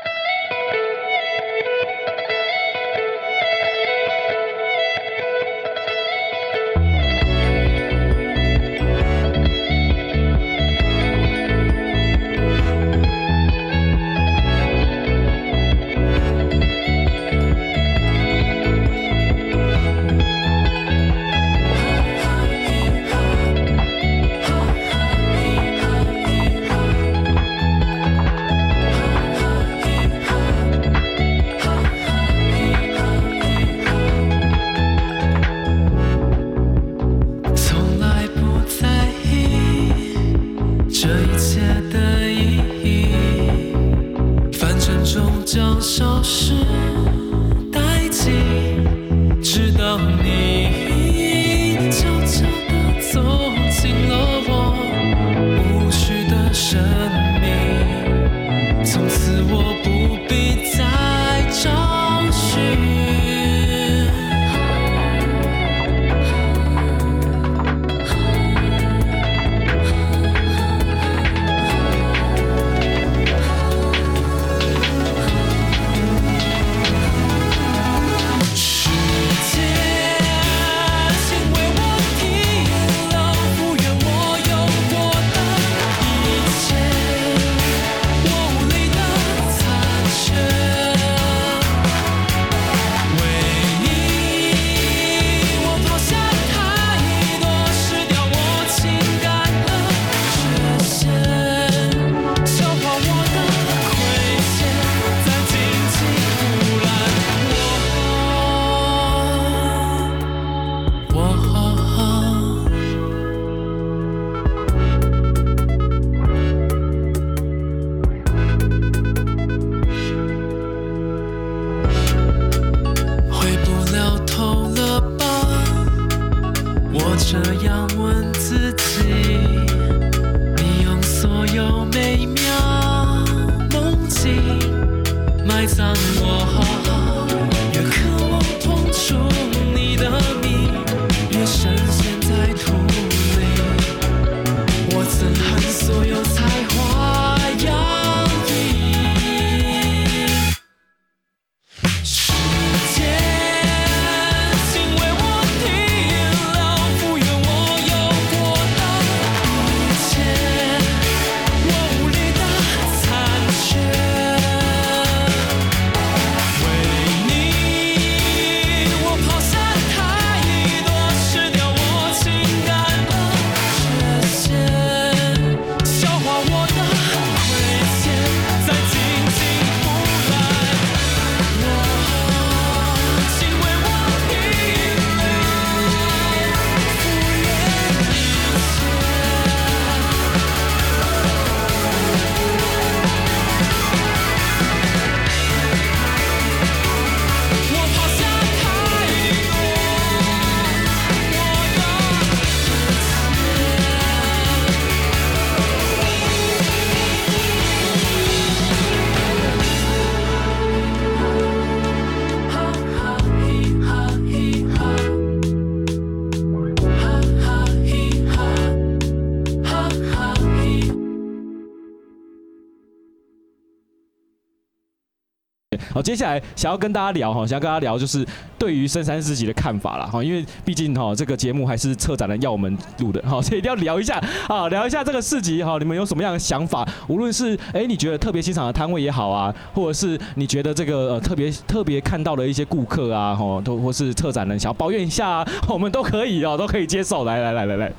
[226.08, 228.26] 接下来想要跟大家聊哈，想要跟大家聊就是
[228.58, 236.88] 对于深山四集的看法啦哈，因为毕竟哈这个节目还是策展人要我们录的哈， 所以一定要聊一下啊，聊一下这个四集哈，你们有什么样的想法？
[237.10, 247.26] 无论是哎你觉得特别欣赏的摊位也好啊，或者是你觉得这个呃特别特别看到的一些顾客啊哈，都或是策展人想要抱怨一下啊，我们都可以哦，都可以接受。
[247.26, 247.92] 来来来来来，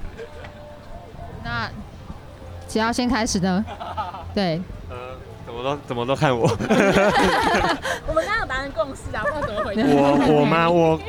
[1.45, 1.71] 那
[2.69, 3.63] 谁要先开始呢？
[4.35, 4.59] 对，
[5.49, 6.47] 怎么都怎么都看我。
[8.07, 9.83] 我们刚刚有达成共识啊，不知道怎么回答。
[9.83, 10.69] 我我吗？
[10.69, 11.01] 我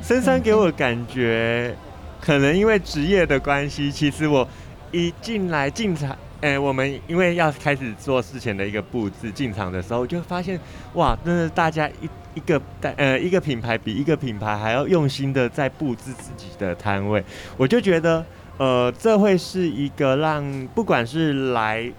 [0.00, 1.74] 深山给我的感觉，
[2.20, 4.46] 可能因为职业的关系，其实我
[4.92, 10.58] 一进来进场，哎、我们因为要开始做事前的一个布置，进场的时候就发现，
[10.94, 12.62] 哇，真的大家一一个
[12.96, 17.22] 呃一个品牌比一个品牌还要用心的在布置自己的摊位，
[17.56, 18.24] 我就觉得，
[18.58, 21.90] 呃，这会是一个让不管是来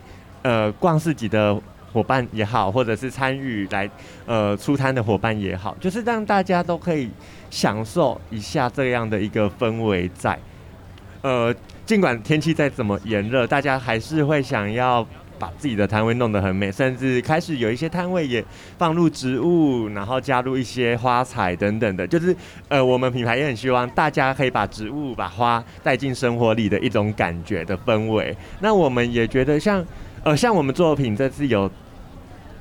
[0.43, 1.61] 呃逛市集的。
[1.91, 3.89] 伙伴也好，或者是参与来
[4.25, 7.09] 呃出摊的伙伴也好，就是让大家都可以
[7.49, 10.37] 享受一下这样的一个氛围在。
[11.21, 11.53] 呃，
[11.85, 15.05] 尽管天气再怎么炎热，大家还是会想要
[15.37, 18.43] 把自己的摊位弄得很美，甚至开始有一些摊位也
[18.77, 22.07] 放入植物，然后加入一些花材等等的。
[22.07, 22.35] 就是
[22.69, 28.35] 呃，我们品牌也很希望大家可以把植物、把花带进生活里的一种感觉的氛围。
[28.59, 29.83] 那我们也觉得像。
[30.23, 31.69] 呃，像我们作品这次有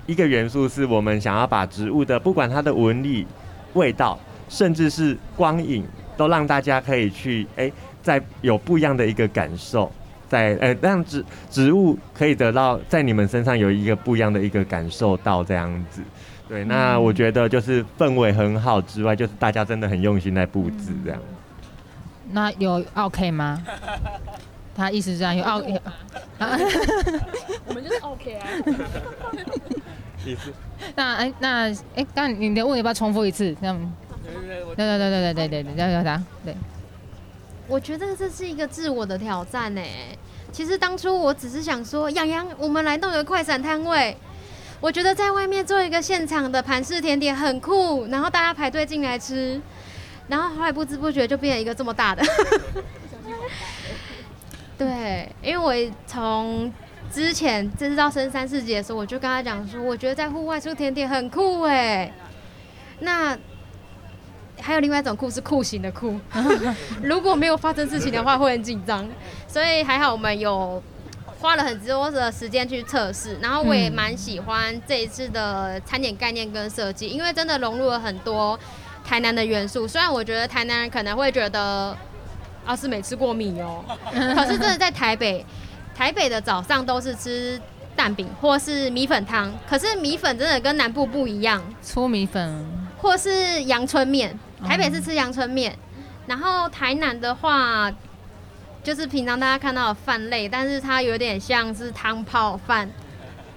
[0.07, 3.27] 一个元素，是我们想要把植物的，不管它的纹理、
[3.75, 5.85] 味道，甚至是光影，
[6.17, 7.71] 都让大家可以去哎，
[8.03, 9.91] 在有不一样的一个感受，
[10.29, 16.01] 在呃让植植物可以得到在你们身上有一个不一样的一个感受到这样子。
[16.49, 21.21] 对，那我觉得就是氛围很好之外，就是大家真的很用心在布置这样。
[22.31, 23.63] 那有 OK 吗？
[24.79, 25.81] 他意思是这样，有 OK，
[27.67, 28.47] 我们就是 OK 啊。
[30.25, 30.53] 意思？
[30.95, 33.53] 那哎，那哎，刚你的问要不要重复一次？
[33.61, 36.23] 这样，对对对对对对对对对，要要啥？
[36.45, 36.55] 对。
[37.67, 39.83] 我觉得这是一个自我的挑战呢。
[40.53, 44.17] 其实当初我只是想说，洋洋，我们来弄个快闪摊位。
[44.81, 49.61] 我觉得在外面做一个现场的盘式甜点很酷，然后大家排队进来吃，
[50.29, 52.23] 然后后来不知不觉就变成一个这么大的。
[54.79, 56.73] 对，因为我从
[57.13, 62.13] 之前这次到升三四级的时候，我就跟他讲说，我觉得在户外出甜点很酷哎。
[63.01, 63.37] 那
[64.61, 66.19] 还有另外一种酷是酷刑的酷，
[67.03, 69.09] 如果没有发生事情的话会很紧张，
[69.47, 70.83] 所以还好我们有
[71.41, 78.59] 花了很多的时间去测试，然后我也蛮喜欢这一次的餐点概念跟设计，因为真的融入了很多
[79.05, 79.87] 台南的元素。
[79.87, 81.97] 虽然我觉得台南人可能会觉得
[82.69, 85.45] 阿是没吃过米哦，可是真的在台北，
[85.95, 87.59] 台北的早上都是吃
[87.97, 92.63] 蛋饼或是米粉汤，可是米粉真的跟南部不一样，粗米粉。
[92.99, 94.39] 或是阳春面。
[94.67, 95.75] 台北是吃阳春面，
[96.27, 97.91] 然后台南的话，
[98.83, 102.91] 就是平常大家看到的饭类，但是它有点像是汤泡饭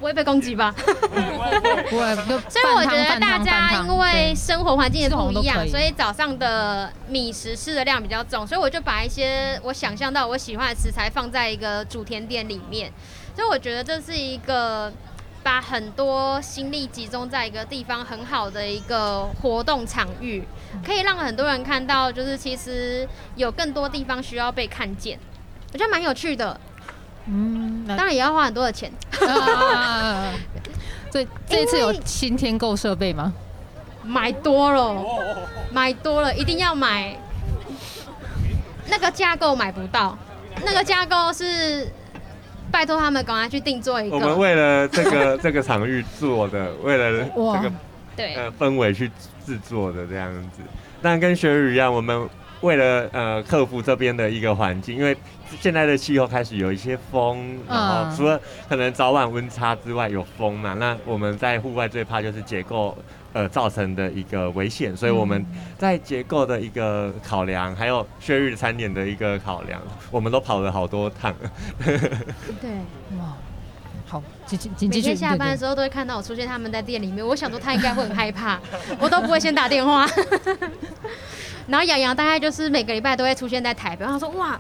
[0.01, 0.73] 不会被攻击吧？
[0.75, 12.91] 不会，就 所以我觉得大家因为生活环境也不一样，所以早上的米食吃的量比较重，所以我就把一些我想象到我喜欢的食材放在一个主甜点里面，
[13.35, 14.91] 所以我觉得这是一个
[15.43, 20.43] 把很多心力集中在一个地方很好的一个活动场域，
[20.83, 25.19] 可以让很多人看到，就是其实有更多地方需要被看见，
[25.71, 26.59] 我觉得蛮有趣的。
[27.27, 28.91] 嗯，那当然也要花很多的钱。
[29.27, 30.33] 啊，
[31.11, 33.33] 这这一次有新添购设备吗？
[34.03, 35.05] 买多了，
[35.71, 37.15] 买多了，一定要买。
[38.89, 40.17] 那个架构买不到，
[40.65, 41.87] 那个架构是
[42.69, 44.15] 拜托他们赶快去定做一个。
[44.17, 47.71] 我们为了这个 这个场域做的，为了这哇个
[48.17, 49.09] 对呃氛围去
[49.45, 50.61] 制作的这样子。
[51.01, 52.27] 但跟学语一样，我们
[52.61, 55.15] 为了呃克服这边的一个环境，因为
[55.59, 58.39] 现在的气候开始有一些风，然后除了
[58.69, 62.95] 可能早晚温差之外有风嘛，那我们在户外最怕就是结构
[63.33, 65.45] 呃造成的一个危险，所以我们
[65.77, 69.81] 在结构的一个考量，还有雪域餐点的一个考量，
[70.11, 71.33] 我们都跑了好多趟。
[71.83, 72.71] 对，
[73.17, 73.35] 哇，
[74.05, 74.87] 好，继继继续。
[74.87, 78.59] 每天下班的时候都会看到我出现他们在店里面，我想说他应该会很害怕，
[78.99, 80.07] 我都不会先打电话。
[81.67, 84.59] 然后洋洋大概就是每个礼拜都会出现在台北，然后说哇。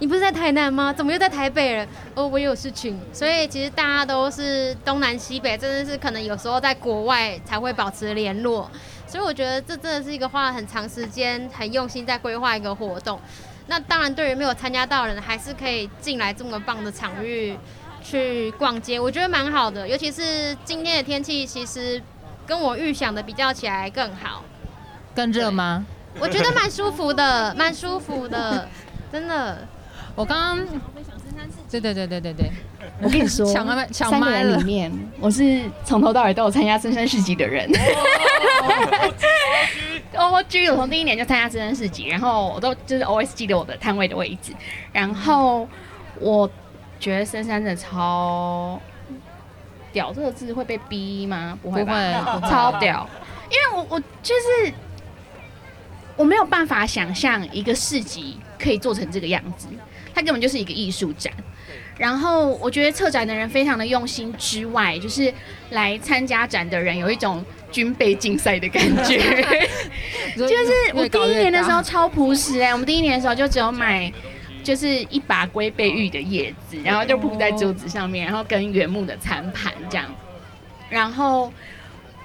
[0.00, 0.92] 你不是在台南吗？
[0.92, 1.86] 怎么又在台北了？
[2.16, 8.68] 哦，我有事情，所以其实大家都是东南西北，真的是可能有时候在国外才会保持联络。
[9.06, 13.20] 所以我觉得这真的是一个花了很长时间、很用心在规划一个活动。
[13.68, 17.56] 那当然，对于没有参加到的人，还是可以进来这么棒的场域
[18.02, 19.86] 去逛街，我觉得蛮好的。
[19.86, 22.02] 尤其是今天的天气，其实
[22.44, 24.42] 跟我预想的比较起来更好。
[25.14, 25.86] 更热吗？
[26.20, 28.68] 我觉得蛮舒服的， 蛮舒服的，
[29.12, 29.66] 真的。
[30.16, 30.64] 我刚刚，
[31.68, 32.52] 对对对对对对，
[33.02, 37.68] 我跟你说，抢麦抢三个麦里面，我是从头到尾都有参加深山市集的人。
[40.32, 44.52] 我居我从第一年就参加深山市集，然后我都就是 always 记得我的摊位的位置。
[44.92, 45.68] 然后
[46.20, 46.48] 我
[47.00, 48.80] 觉得深山的超
[49.92, 51.58] 屌，这个字会被逼吗？
[51.60, 53.08] 不会吧，不会超屌。
[53.50, 54.72] 因为我我就是
[56.16, 59.68] 我没有办法想象一个市集可以做成这个样子。
[60.14, 61.32] 它根本就是一个艺术展，
[61.98, 65.34] 然后我觉得策展的人非常的用心之外，就是
[65.70, 69.18] 来参加展的人有一种军备竞赛的感觉。
[70.38, 74.12] 就是我第一年的时候超朴实哎、欸，我们第一年的时候就只有买
[74.62, 80.06] 就是一把龟背玉的叶子，然后就铺在桌子上面，然后跟原木的餐盘这样，
[80.88, 81.52] 然后。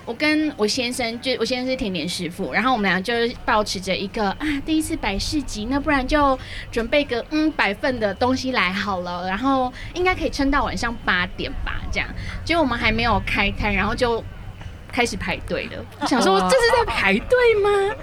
[0.10, 6.38] 我跟我先生，就我先生是甜点师傅，然后我们俩就是保持着一个啊，第一次百市集，那不然就
[6.72, 12.10] 准备个嗯百份的东西来好了，然后应该可以撑到晚上八点吧，这样。
[12.44, 14.24] 结果我们还没有开摊，然后就
[14.92, 15.86] 开始排队了。
[16.00, 17.96] 我想说这是在排队吗？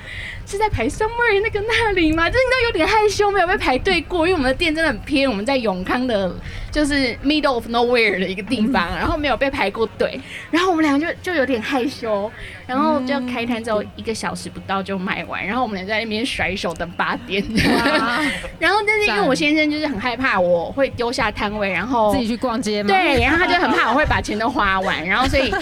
[0.46, 2.30] 是在排 somewhere 那个那里吗？
[2.30, 6.32] 就你都有点害羞，没有被排队过，因为我们的店真的很偏，我们在永康的，
[6.70, 10.20] 就是 middle of nowhere 的一个地方，然后没有被排过队，
[10.52, 12.30] 然后我们两个就就有点害羞，
[12.64, 17.42] 然后就开摊之后一个小时不到就卖完，然后我们俩在那边甩手等八点，
[18.60, 25.52] 然后但是因为我先生就是很害怕我会丢下摊位，然后自己去逛街嘛，对，然后他就很怕我会把钱都花完，然后所以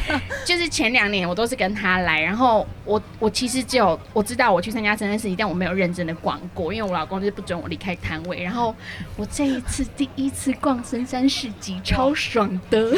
[0.44, 4.73] 就是前两年我都是跟他来，然后我我其实只有我知道我去。
[4.74, 8.42] 参加深山市集，但我没有认真的逛过，因为我老公就是不准我离开摊位。
[8.42, 8.74] 然后
[9.16, 12.90] 我这一次第一次逛深山市集，超爽的。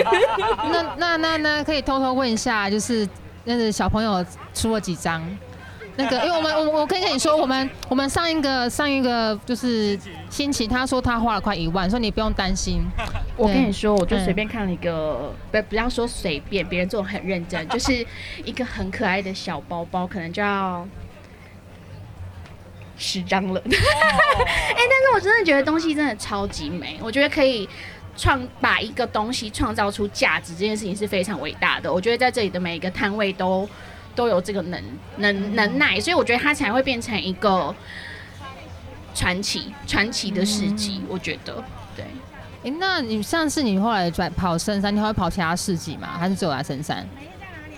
[0.70, 3.08] 那那那那可以偷偷问一下，就是
[3.44, 5.22] 那个小朋友出了几张？
[5.96, 9.98] 那个，因为我们我我可以跟你说，我们我们上一个上一个就是
[10.28, 12.84] 星期，他说他花了快一万，所以你不用担心。
[13.36, 18.04] 我跟你说，我就随便看了一个，不不要说随便，别人做的很认真，就是
[18.44, 20.86] 一个很可爱的小包包，可能就要。
[22.96, 27.68] 十张了，哎、 欸，但是我真的觉得东西真的超级美，我觉得可以
[28.16, 31.92] 创把一个东西创造出价值，这件事情是非常伟大的。
[31.92, 33.68] 我觉得在这里的每一个摊位都
[34.14, 34.82] 都有这个能
[35.16, 37.74] 能能耐，所以我觉得它才会变成一个
[39.14, 41.02] 传奇传奇的市集。
[41.08, 41.62] 我觉得，
[41.96, 42.04] 对。
[42.62, 46.16] 哎、欸，那你上次你后来转跑深山，你还会跑其他市集吗？
[46.18, 47.06] 还是只有来深山？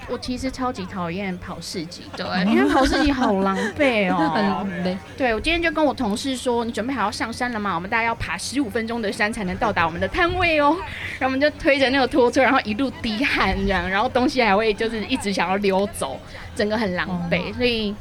[0.08, 4.16] 我其实超级讨厌跑市集，对， 因为跑市集好狼狈哦。
[4.64, 4.96] 很累。
[5.16, 7.74] 对，我今天就跟我同事说，你准备好要上山了吗？
[7.74, 10.76] 我们大概要爬十五分钟的山才能到达我们的摊位哦。
[11.18, 16.18] 然后我们就推着那个拖车，然后一路滴汗这样，然后东西还会就是一直想要溜走，
[16.54, 17.52] 整个很狼狈。
[17.54, 17.94] 所以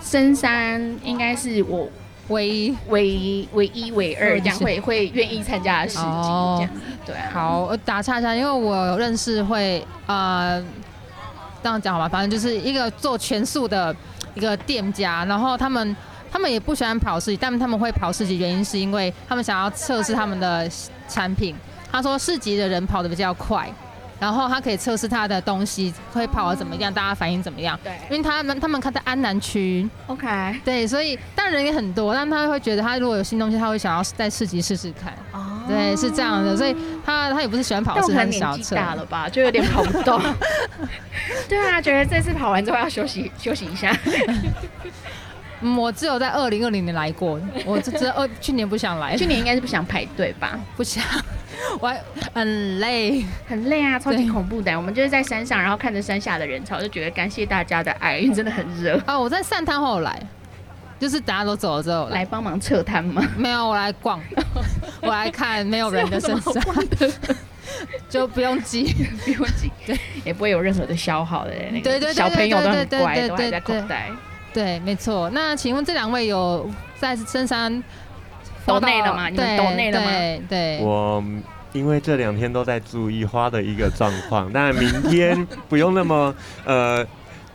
[0.00, 1.88] 深山应该是我
[2.28, 6.72] 唯一唯一、唯一、唯二这样会会愿意参加的市集哦这样，
[7.06, 7.30] 对啊。
[7.32, 10.62] 好，我打岔一下，因为我有认识会呃，
[11.62, 13.94] 这样讲好吧，反正就是一个做全素的
[14.34, 15.96] 一个店家，然后他们
[16.30, 20.68] 他们也不喜欢跑市集，但他们会跑市集，原因是因为他们想要测试他们的
[21.08, 21.54] 产品。
[21.90, 23.70] 他说市集的人跑得比较快，
[24.22, 27.76] 然后他可以测试他的东西会跑得怎么样，大家反应怎么样。
[27.82, 35.12] 对因为他们他们看在安南区，，OK，对，所以当然人也很多，但他会觉得他如果有新东西，他会想要在市集试试看。
[35.32, 38.76] 哦对，是这样的，所以他他也不是喜欢跑是想要测。
[38.76, 40.22] 大了吧， 就有点跑不动。
[41.50, 43.92] 对啊，觉得这次跑完之后要休息休息一下。
[45.62, 51.02] 嗯，我只有在二零二零年来过， 我这这二去年不想来，去年应该是不想排队吧，不想，
[51.80, 52.00] 我还
[52.34, 53.24] 很累。
[53.46, 54.76] 很累啊，超级恐怖的。
[54.76, 59.00] 我们就是在山上，然后看着山下的人潮，就觉得感谢大家的爱，因为真的很热。
[59.06, 60.20] 啊，我在散摊后来，
[60.98, 63.22] 就是大家都走了之后来帮忙撤摊吗？
[63.36, 64.20] 没有，我来逛，
[65.00, 66.62] 我来看没有人的深山，
[68.08, 68.92] 就不用急。
[69.24, 69.70] 不用急，
[70.24, 74.10] 也不会有任何的消耗的那个对对对小朋友都很对对乖，对都还在对对口袋。
[74.52, 75.30] 对，没错。
[75.30, 77.82] 那请问这两位有在深山
[78.66, 80.78] 都内了吗你们对抖内了吗对对。
[80.80, 81.22] 我
[81.72, 86.34] 因为这两天都在注意花的一个状况，但明天不用那么
[86.64, 87.06] 呃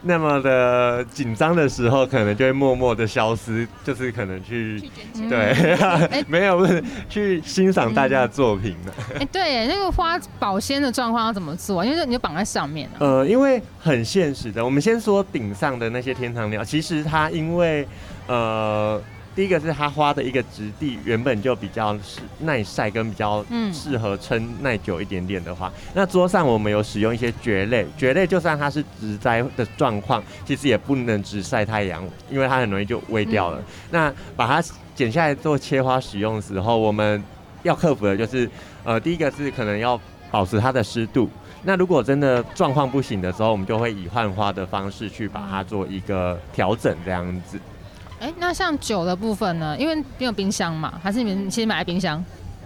[0.03, 4.81] 那么的紧张的时候，可能就会默默的消失，就是可能去
[5.15, 5.51] 嗯对，
[6.11, 8.93] 哎没有不是去欣赏大家的作品的。
[9.19, 11.83] 哎、对，那个花保鲜的状况要怎么做？
[11.83, 12.97] 因为你就绑在上面啊。
[12.99, 17.87] 呃，因为很现实的，我们先说顶上的那些天堂鸟，其实它因为
[18.27, 19.01] 呃，
[19.37, 33.61] 第一个是它花的一个质地原本就比较是耐晒跟比较嗯适合撑耐久一点点的话，那桌上我们有使用一些蕨类，蕨类就算它是植栽的状况，其实也不能只晒太阳，因为它很容易就微掉了。
[33.91, 37.23] 那把它剪下来做切花使用的时候，我们
[37.61, 38.49] 要克服的就是，
[38.83, 41.29] 呃，第一个是可能要保持它的湿度。
[41.61, 47.59] 那如果真的状况不行的时候，我们就会以换花的方式去把它做一个调整，这样子。
[48.19, 49.75] 哎、那像酒的部分呢？
[49.77, 52.23] 因为没有冰箱嘛，还是你们其实买冰箱？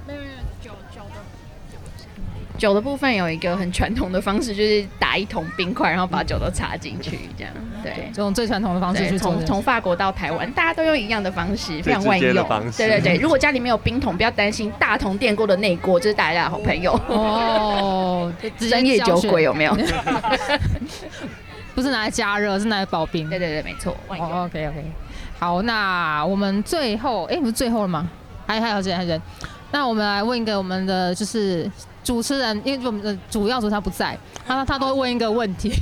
[0.08, 0.32] 没有没有
[0.62, 8.10] 酒酒的酒的部分有一个很传统的方式，就是打一桶冰块，然后把酒都插进去，这样对。
[8.14, 9.48] 这种最传统的方式对，去做这件事。
[9.48, 12.62] 从从法国到台湾，大家都用一样的方式，非常万用方。
[12.72, 16.94] 式对对对，如果家里没有冰桶，不要担心，大同电锅的内锅就是大家的好朋友。
[17.08, 19.76] 哦， 直接专业酒鬼有没有？
[21.74, 23.30] 不是拿来加热，是拿来保冰。
[23.30, 23.96] 对对对，没错。
[24.08, 24.86] 哦，OK OK，
[25.42, 28.08] 好，那我们最后，哎、不是最后了吗？
[28.46, 29.20] 还还有人，还有人。
[29.72, 31.68] 那我们来问一个我们的就是
[32.04, 34.16] 主持人，因为我们的主要主他不在，
[34.46, 35.74] 他他都会问一个问题，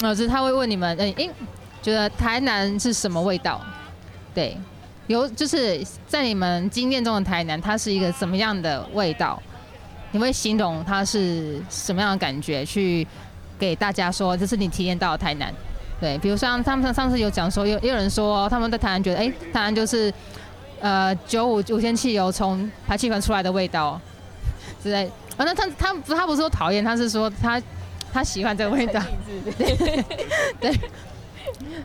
[0.00, 1.14] 老 师他会问你们，哎、
[1.82, 3.60] 觉得台南是什么味道？
[4.34, 4.56] 对，
[5.08, 9.38] 有就是在你们经验中的台南，它是一个什么样的味道？
[10.12, 12.64] 你会形容它是什么样的感觉？
[12.64, 13.06] 去
[13.58, 15.52] 给大家说，这是你体验到的台南。
[16.00, 20.14] 对，比如像他们上上次有讲说，有也有人说他们在台南觉得，哎、台南就是
[20.80, 24.00] 呃九五五铅汽油从排气管出来的味道
[24.80, 25.10] 之类。
[25.36, 27.60] 啊，那他他不他不是说讨厌，他是说他
[28.12, 29.02] 他喜欢这个味道。
[29.50, 29.52] 对
[30.60, 30.78] 对对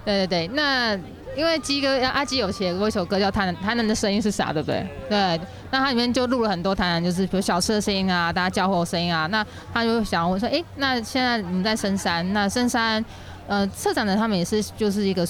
[0.06, 0.96] 对对，那
[1.36, 4.88] 因为鸡哥阿基有写过一首歌叫《台南台南的声音是啥》，对不对？
[5.10, 5.42] 对，
[5.72, 9.26] 那它里面就录了很多台南，就是比如小吃的声音啊，大家交货的声音啊。
[9.28, 9.44] 那
[9.74, 13.04] 他就想问说，哎、那现在你们在深山，那深山。
[13.48, 15.28] 呃，策展的他们也是就是一个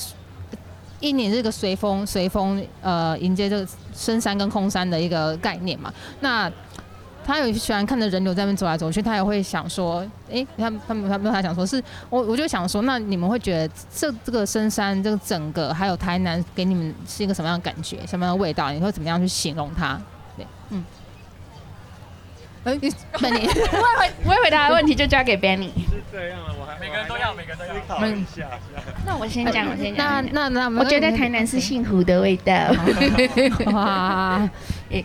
[1.00, 5.94] 一年是一个随风随风呃迎接这个深山跟空山的一个概念嘛。
[6.22, 6.52] 那
[7.26, 18.72] 他有喜欢看着人流在那边走来走去，他也会想说，哎、他他们他们他想说是我我就想说，那你们会觉得这这个深山这个整个还有台南给你们是一个什么样的感觉，什么样的味道？
[18.72, 20.00] 你会怎么样去形容它？
[20.36, 20.84] 对，嗯。
[22.64, 22.80] 哎，
[23.20, 23.48] 那你
[24.24, 25.70] 不 会回答的问题就交给 Benny。
[25.90, 28.48] 是这样啊，我还每个人都要每个人都要思考一下。
[29.06, 30.24] 那我先讲，我先讲。
[30.32, 32.54] 那那那，我觉得台南是幸福的味道。
[33.74, 34.50] 哇，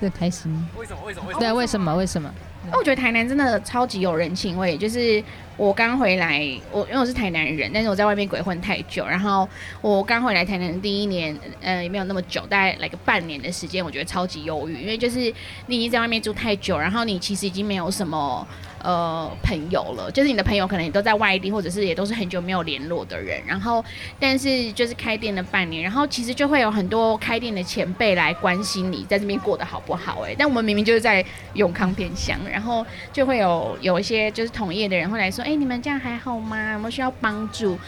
[0.01, 0.53] 更开心。
[0.77, 1.03] 为什么？
[1.05, 1.27] 为什么？
[1.27, 1.41] 为什么？
[1.41, 1.97] 对，为什么？
[1.97, 2.31] 为什么？
[2.73, 5.23] 我觉得台南真的超级有人情味，就是
[5.59, 6.41] 我刚回来，
[6.71, 9.47] 我因为我是台南人，但是我在外面鬼混太久，然后
[9.81, 15.19] 我刚回来台南第一年，呃，也没有那么久，大概来个半年的时间，我觉得超级忧郁，因为就是
[15.67, 18.47] 你已经在外面住太久，然后你其实已经没有什么
[18.85, 23.85] 呃朋友了，就是你的朋友可能也都在外地，或者是也都是很久没有联络的人，然后
[24.21, 36.73] 但是就是开店了半年，然后其实就会有很多开店的前辈来关心你在这边过得好不好、欸，哎，但我们明明就是在永康偏乡，然后就会有有一些就是同业的人会来说，哎、欸，你们这样还好吗？
[36.73, 37.79] 有没有需要帮助？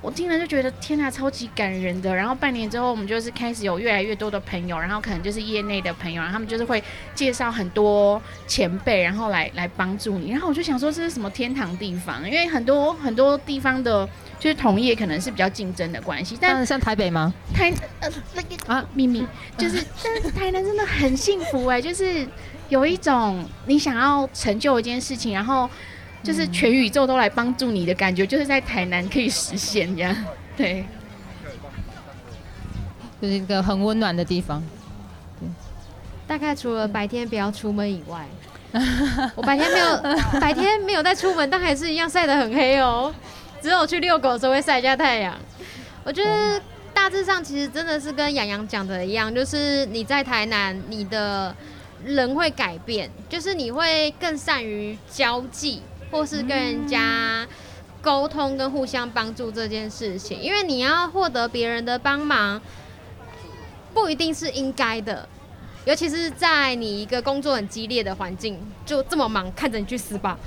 [0.00, 2.14] 我听了就觉得天呐，超级感人的。
[2.14, 6.80] 然后半年之后，我们就是开始有越来越多的朋友，然后可能就是业内的朋友，然后他们就是会
[7.12, 10.30] 介绍很多前辈，然后来来帮助你。
[10.30, 12.24] 然后我就想说，这是什么天堂地方？
[12.24, 14.08] 因为很多很多地方的，
[14.38, 16.38] 就是同业可能是比较竞争的关系。
[16.40, 17.34] 但像台北吗？
[17.52, 19.26] 台呃那个啊秘密
[19.58, 22.24] 就是，但是台南真的很幸福哎、欸，就是
[22.68, 25.68] 有一种你想要成就一件事情，然后。
[26.22, 30.14] 就是全宇宙都来帮助你的感觉，就是在台南可以实现这样，
[30.56, 30.84] 对，
[33.20, 34.62] 就是一个很温暖的地方。
[35.40, 35.48] 对
[36.26, 38.26] 大概除了白天不要出门以外，
[39.34, 39.96] 我白天没有
[40.40, 43.12] 白天没有在出门，但还是一样晒得很黑哦。
[43.62, 45.36] 只有去遛狗的时候会晒一下太阳。
[46.04, 46.60] 我觉得
[46.94, 51.54] 大致上其实真的是跟洋洋讲的一样，就是你在台南，你的
[52.04, 55.82] 人会改变，就是你会更善于交际。
[56.10, 57.46] 或是跟人家
[58.02, 62.60] 沟通跟互相帮助这件事情，因为你要获得别人的帮忙，
[63.92, 65.28] 不一定是应该的，
[65.84, 70.38] 尤其是在你一个工作很激烈的环境，就这么忙，看着你去死吧。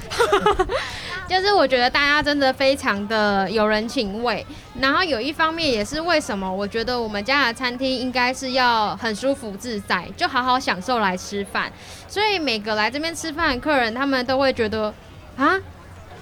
[1.29, 4.45] 就是我觉得大家真的非常的有人情味，
[4.81, 11.71] 然后有一方面也是为什么我觉得我们家的餐厅应该是要很舒服自在，就好好享受来吃饭，
[12.07, 14.93] 所以每个来这边吃饭的客人，他们都会觉得。
[15.35, 15.59] 啊，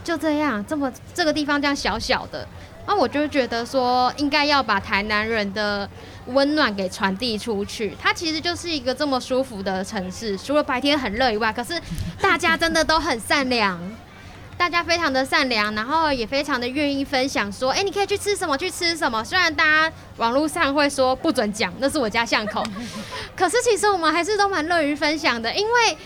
[0.03, 2.47] 就这样，这么这个地方这样小小的，
[2.87, 5.87] 那我就觉得说，应该要把台南人的
[6.27, 7.95] 温暖给传递出去。
[8.01, 11.79] 它其实就是一个这么舒服的城市，除了白天很热以外，可是
[12.19, 13.79] 大家真的都很善良，
[14.57, 19.23] 大家非常的善良，然后也非常的愿意分享，说，哎，你可以去吃什么，去吃什么。
[19.23, 22.63] 虽然大家网络上会说不准讲，那是我家巷口，
[23.35, 25.97] 可是其实我们还是都蛮乐于分享的，因为。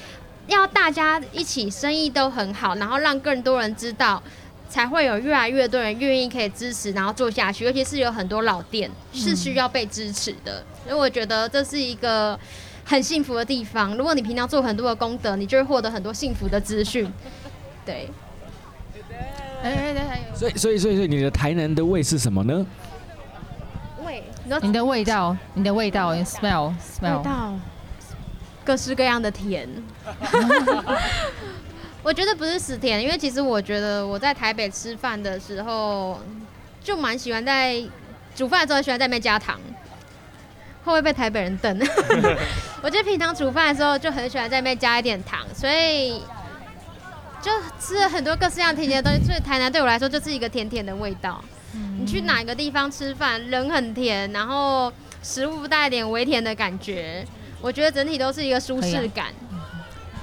[0.47, 4.21] 要大家一起生意都很好，然后让更多人知道，
[4.69, 7.65] 才会有越来越多人愿意可以支持，然后做下去。
[7.65, 12.37] 尤其是有很多老店是需要被支持的，所以我觉得这是一个
[12.83, 13.95] 很幸福的地方。
[13.97, 17.11] 如果你平常做很多的功德，你就会获得很多幸福的资讯。
[17.85, 18.09] 对。
[20.35, 22.63] 所以，所以，所以，所以，你的台南的味是什么呢？
[24.05, 24.23] 味，
[24.61, 27.17] 你的味道，你的味道，smell，smell。
[27.17, 27.53] 味道。
[28.65, 29.69] 各式各样的甜，
[32.01, 36.19] 我觉得不是死甜，因为其实我觉得我在台北吃饭的时候，
[36.83, 37.81] 就蛮喜欢在
[38.35, 39.59] 煮饭的时候喜欢在那边加糖，
[40.83, 41.79] 会不会被台北人瞪？
[42.81, 46.21] 我觉得平常煮饭的时候就很喜欢在那边加一点糖，所以
[47.41, 49.25] 就吃了很多各式各样甜甜的东西。
[49.25, 51.43] 所以台南对我来说就是一个甜甜的味道。
[51.99, 54.91] 你去哪个地方吃饭，人很甜，然后
[55.21, 57.25] 食物带一点微甜的感觉。
[57.65, 59.25] 我觉得整体都是一个舒适感，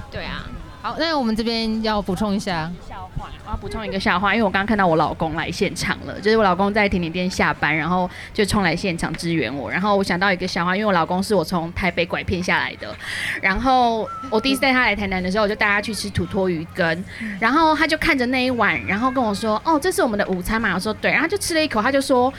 [0.09, 0.45] 对啊。
[0.81, 12.95] 好，那我们这边要补充一下笑话，我要补充一个笑话，因为我刚刚看到我老公来现场了，就是我老公在甜点店下班，然后就冲来现场支援我，然后我想到一个笑话，因为我老公是我从台北拐骗下来的，
[13.41, 17.03] 然后我第一次带他来台南的时候，我就带他去吃土托鱼羹，
[17.41, 22.33] 然后他就看着那一碗，然后跟我说：“哦，这是我们的午餐嘛？”我说：“对。”然后他就吃了一口，他就说：“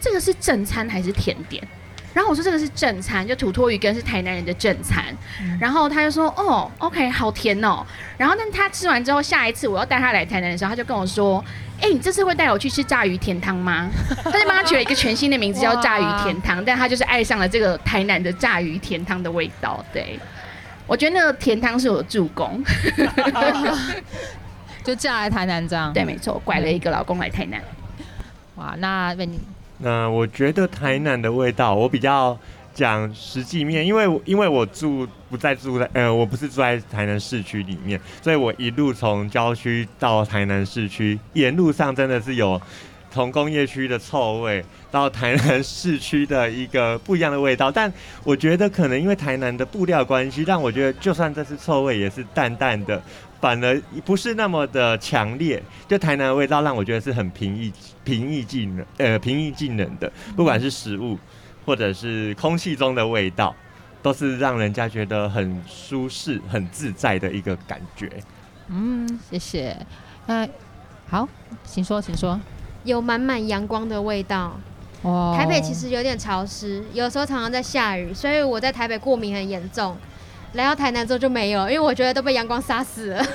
[0.00, 1.60] 这个是正餐还是甜点？”
[2.14, 5.04] 然后我说这个是正餐，就土托鱼羹是台南人的正餐。
[5.42, 7.84] 嗯、然后他就说哦，OK，好甜哦。
[8.16, 11.44] 然后但他吃完之后，下一次我要带他来台南的时候，他就跟我说，
[11.80, 13.90] 哎，你这次会带我去吃炸鱼甜汤吗？
[14.24, 19.84] 他就帮他取了一个全新的名字叫炸鱼甜汤，但他就是爱上了这个台南的炸鱼甜汤的味道。
[19.92, 20.16] 对，
[20.86, 22.62] 我觉得那个甜汤是我的助攻，
[24.84, 25.92] 就嫁来台南这样。
[25.92, 27.60] 对，没错，拐了一个老公来台南。
[28.54, 29.40] 哇，那问你。
[29.84, 32.34] 那我觉得台南的味道，我比较
[32.72, 42.58] 讲实际面，因为因为我住不在住在，呃，我不是住在台南市区里面，所以我一路从郊区到台南市区，沿路上真的是有
[43.14, 47.70] 从工业区的臭味到台南市区的一个不一样的味道。
[47.70, 47.90] 但
[48.24, 53.00] 我觉得可能因为台南的布料关系，让我觉得就算这次臭味也是淡淡的。
[53.40, 57.70] 反而不是那么的强烈，就台南的味道让我觉得是很平易
[58.02, 61.18] 平易近人，呃，平易近人的，不管是食物
[61.66, 63.54] 或者是空气中的味道，
[64.02, 68.10] 都是让人家觉得很舒适、很自在的一个感觉。
[68.68, 69.76] 嗯，谢谢。
[70.24, 70.48] 那
[71.06, 71.28] 好，
[71.64, 72.40] 请说，请说。
[72.84, 74.56] 有满满阳光的味道。
[75.02, 75.34] 哦。
[75.36, 79.96] 台北其实有点潮湿，有时候常常在下雨，所以我在台北过敏很严重。
[80.52, 83.26] 来到台南之后就没有，因为我觉得都被阳光杀死了。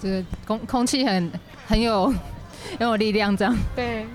[0.00, 1.32] 这 个空空气很
[1.66, 2.06] 很有
[2.78, 3.56] 很有力量，这样。
[3.76, 4.06] 对。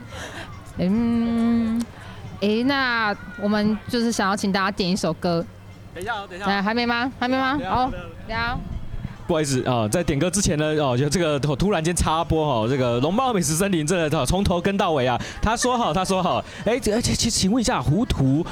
[0.77, 1.81] 嗯，
[2.41, 5.45] 哎、欸，那我们就是想要请大家点一首歌。
[5.93, 6.45] 等一下，等一下。
[6.45, 7.11] 哎，还没吗？
[7.19, 7.59] 还没吗？
[7.69, 7.91] 好，
[8.27, 8.59] 聊。
[9.29, 18.43] 不好意思啊，在点歌之前呢，哦，就这个突然间插播哈，这个龙猫美食森林真的从头跟到尾啊，他说好，他说好，哎，这请请请问一下，糊涂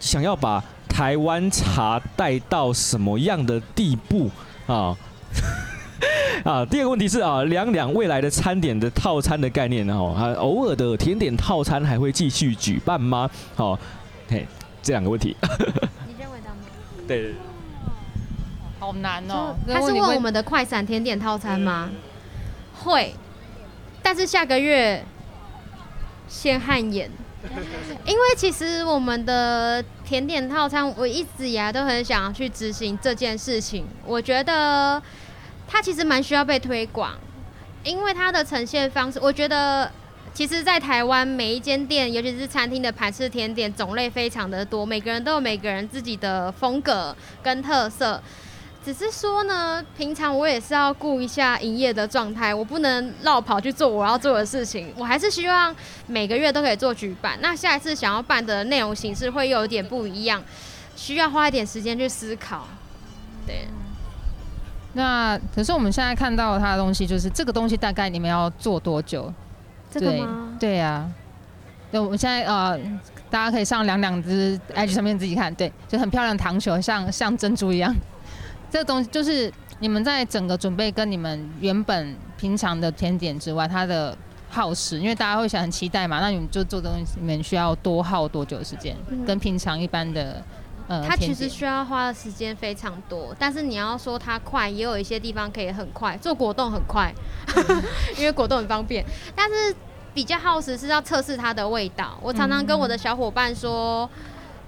[0.00, 4.30] 想要把台湾茶带到什么样的地步
[4.66, 4.96] 啊？
[6.44, 9.94] 啊，第二个问题是啊，两两未来的餐点的套餐的概念呢？
[9.94, 13.28] 哦，啊，偶尔的甜点套餐还会继续举办吗？
[13.54, 13.78] 好，
[14.30, 14.48] 嘿，
[14.82, 15.36] 这两个问题。
[16.08, 16.56] 你认为的吗？
[17.06, 17.34] 对。
[18.82, 19.54] 好难哦！
[19.64, 21.88] 他是问我们的快闪甜点套餐吗？
[22.82, 23.14] 会，
[24.02, 25.04] 但是下个月
[26.26, 27.08] 先汗颜，
[28.04, 33.86] 因为其实我们的甜点套餐，我一直以来都很想要去执行这件事情。
[34.04, 35.00] 我觉得
[35.68, 37.12] 它其实蛮需要被推广，
[37.84, 39.88] 因为它的呈现方式，我觉得
[40.34, 47.14] 其实，在台湾每一间店，尤其是餐厅的盘式甜点种类非常的多，每个人都有每个人自己的风格
[47.44, 48.20] 跟特色。
[48.84, 54.92] 只是说呢，平常我也是要顾一下营业的状态，我不能绕跑去做我要做的事情。
[54.96, 55.74] 我还是希望
[56.06, 57.38] 每个月都可以做举办。
[57.40, 60.42] 那下一次想要办的内容形式会有点不一样，
[60.96, 62.66] 需要花一点时间去思考。
[63.46, 63.68] 对。
[64.94, 69.32] 那可是我们现在看到它的东西，就是这个东西大概你们要做多久？
[69.90, 70.56] 这个吗？
[70.58, 71.08] 对呀。
[71.90, 72.78] 对，我们现在呃，
[73.30, 77.94] 大家可以上两两只 IG 上面自己看，对，就很漂亮的糖球，像像珍珠一样。
[78.72, 84.16] 这个东西就是你们在整个准备跟你们原本平常的甜点之外，它的
[84.48, 88.96] 耗时，因为大家会想很期待嘛，那你们就做东西，你们需要多耗多久的时间？
[89.10, 90.42] 嗯、跟平常一般的
[90.88, 97.14] 呃，它其实需要花的时间非常多，但是你要说它快，也有一些地方可以很快，做果冻很快，
[97.54, 97.82] 嗯、
[98.16, 99.04] 因为果冻很方便，
[99.36, 99.76] 但是
[100.14, 102.18] 比较耗时是要测试它的味道。
[102.22, 104.08] 我常常跟我的小伙伴说。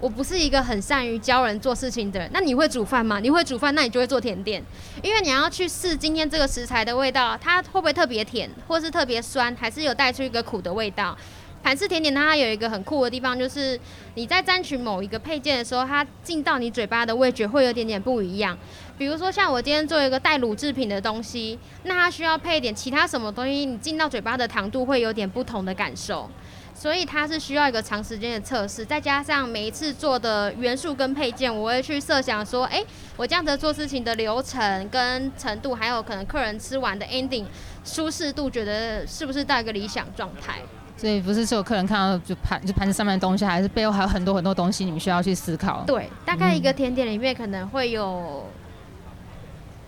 [0.05, 2.29] 我不是一个很善于教人做事情的人。
[2.31, 3.19] 那你会煮饭吗？
[3.19, 4.63] 你会煮饭，那你就会做甜点，
[5.01, 11.17] 因为你要去试今天这个食材的味道，它会不会特别甜，或是特别酸，还是有带出一个苦的味道。
[11.63, 13.79] 盘式甜点它有一个很酷的地方，就是
[14.13, 18.55] 你在沾取某一个配件的时候，它进到你嘴巴的味觉会有点点不一样。
[18.99, 26.29] 比如说像我今天做一个带乳制品的东西，那它需要配一点其他什么东西，你进到嘴巴的糖度会有点不同的感受。
[26.77, 37.45] 所以它是需要一个长时间的测试，再加上每一次做的元素跟配件，我会去设想说，哎、欸，我这样子做事情的流程跟程度，还有可能客人吃完的 ending
[37.85, 40.59] 舒适度，觉得是不是到一个理想状态？
[40.97, 45.83] 所以不是所有客人看到就盘就盘子上面的东西，还是背后还有很多很多东西，你们需要去思考。
[45.87, 48.45] 对，大概一个甜点里面可能会有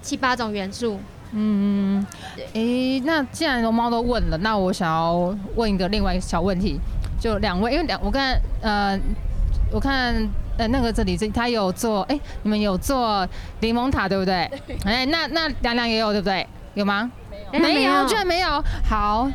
[0.02, 1.00] 七八种元素。
[1.34, 2.06] 嗯，
[2.54, 6.80] 诶、欸，那既然龙猫都问了，那我想要问一个另外一个小问题，
[7.20, 9.00] 就两位，因为两我看呃，
[9.72, 10.16] 我看
[10.58, 13.28] 呃那个这里这他有做，哎、欸，你们有做
[13.60, 14.34] 柠檬塔对不对？
[14.86, 16.48] 哎、欸，那那两两也有对不对？
[16.74, 17.12] 有吗？
[17.52, 18.64] 没有，没有，居然没有。
[18.84, 19.30] 好，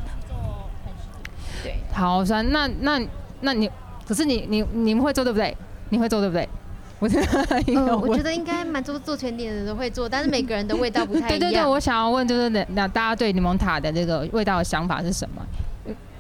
[1.63, 3.01] 对，好，算那那
[3.41, 3.71] 那你，
[4.07, 5.57] 可是你你你们会做对不对？
[5.91, 6.49] 你会做对不对？
[7.03, 11.29] 我觉得，呃、我觉得应该蛮多做甜点的人都会做，但是每个人的味道不太一样。
[11.31, 15.45] 对对对，我想要问就是，那那大家对柠檬塔的这个味道的想法是什么？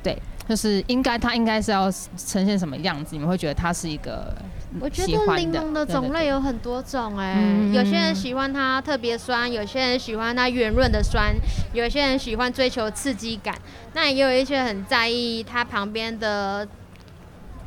[0.02, 3.14] 对，就是应该它应该是要呈现什么样子？
[3.14, 4.34] 你们会觉得它是一个？
[4.80, 11.32] 我觉得柠檬的种类有很多种哎、欸，有些人喜欢它特别酸，有些人喜欢它圆润的酸，
[11.72, 13.54] 有些人喜欢追求刺激感，
[13.94, 16.66] 那也有一些很在意它旁边的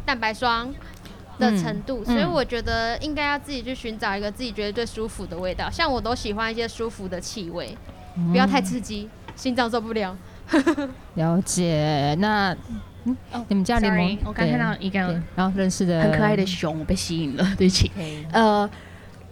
[0.03, 0.73] 蛋白霜。
[1.39, 5.69] 的程度，嗯、所以我觉得应该要自己去寻找一个自己觉得最舒服的味道。
[5.69, 7.77] 像我都喜欢一些舒服的气味，
[8.17, 10.15] 嗯、不要太刺激，心脏受不了。
[11.15, 12.15] 了解。
[12.19, 12.55] 那，
[13.03, 13.15] 嗯，
[13.47, 14.99] 你们家柠檬，我刚看到一个
[15.35, 17.91] 然后认识的很可爱的熊，我被吸引了，对不起。
[18.31, 18.69] 呃。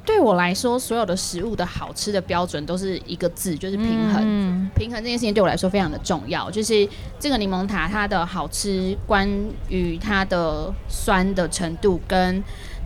[0.05, 4.21] 对我来说，所有的食物的好吃的标准都是一个字，就是平衡。
[4.21, 6.51] 嗯、平衡这件事情对我来说非常的重要。
[6.51, 6.87] 就是
[7.17, 9.25] 这个柠檬塔，它的好吃，关
[9.69, 12.43] 于它的酸的程度，跟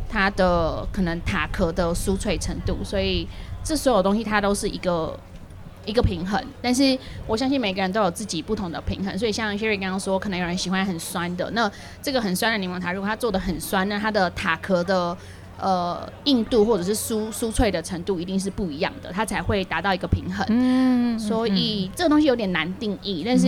[0.07, 2.77] 它的可能塔壳的酥脆程度。
[2.83, 3.27] 所以
[3.63, 5.19] 这所有东西它都是一个
[5.85, 6.39] 一个平衡。
[6.61, 9.17] 但是我相信每个人都有自己不同的平衡。
[9.17, 15.17] 所以像 Sherry 刚刚说，可能有人喜欢很酸的，那这个很酸的柠檬塔，如果它做的很酸，那它的塔壳的。
[15.59, 20.45] 呃，硬度或者是酥酥脆的程度一定是不一样的，它才会达到一个平衡。
[20.49, 23.23] 嗯，所以这个东西有点难定义。
[23.25, 23.47] 但是，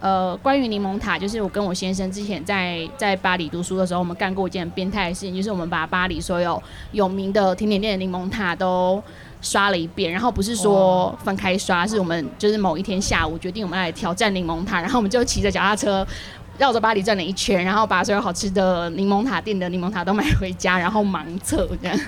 [0.00, 6.60] 嗯、呃，关于柠檬塔，就是我跟我先生之前在在巴黎读书的时候，我们干过一件变态的事情，就是我们把巴黎所有
[6.90, 9.00] 有名的甜点店的柠檬塔都
[9.40, 10.10] 刷了一遍。
[10.10, 16.04] 然后不是说分开刷，是我们就是某一天下午决定我们来挑战柠檬塔，然后我们就骑着脚踏车。
[16.58, 21.98] 绕着巴黎转了一圈，然后把所有好吃的柠檬塔店的柠檬塔都买回家，然后盲测这样，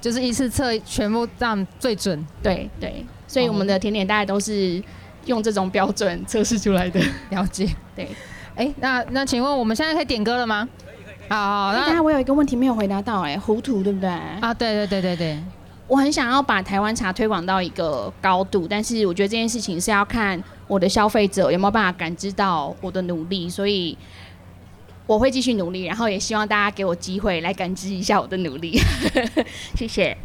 [0.00, 2.26] 就是一次测全部这样最准。
[2.42, 4.82] 对对，所以我们的甜点大概都是
[5.26, 7.00] 用这种标准测试出来的。
[7.30, 7.68] 了解。
[7.94, 8.04] 对，
[8.56, 10.68] 哎、欸，那那请问我们现在可以点歌了吗？
[11.28, 14.08] 好，好，那、欸、我有一个问题没有回答到、欸，哎，糊涂对不对？
[14.08, 15.42] 啊，对对对对对。
[15.88, 23.96] 我很想要把台湾茶推广到一个高度，但是我觉得这件事情是要看我的消费者有没有办法感知到我的努力，所以
[25.06, 28.78] 我会继续努力，然后也希望大家给我机会来感知一下我的努力。
[29.76, 30.16] 谢谢。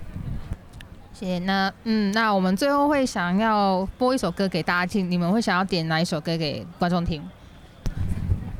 [1.11, 1.39] 谢谢。
[1.39, 7.21] 那嗯，那我们最后会想要播一首歌给大家听，你们会想要点哪一首歌给观众听？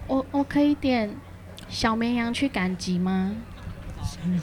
[0.07, 1.15] 我我可以点
[1.69, 3.31] 小绵羊去赶集吗？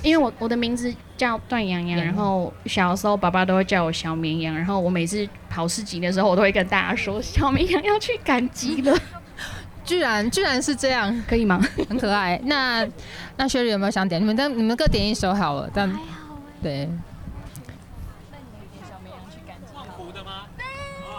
[0.02, 8.98] 因为我我的名字叫段洋洋，然后小时候爸爸都会叫我小绵羊，然后我每次跑市集的时候，我都会跟大家说小绵羊要去赶集了。
[9.84, 11.60] 居然居然是这样，可以吗？
[11.88, 12.40] 很可爱。
[12.46, 12.88] 那
[13.36, 14.18] 那雪莉有没有想点？
[14.20, 15.70] 你们但你们各点一首好了。
[15.74, 15.92] 但
[16.62, 16.88] 对。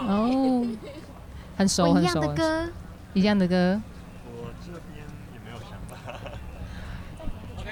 [0.00, 0.66] 哦，
[1.56, 2.20] 很熟很熟。
[2.20, 2.68] 一样的歌。
[3.14, 3.80] 一样的歌。
[4.26, 5.96] 我这边也没有想法。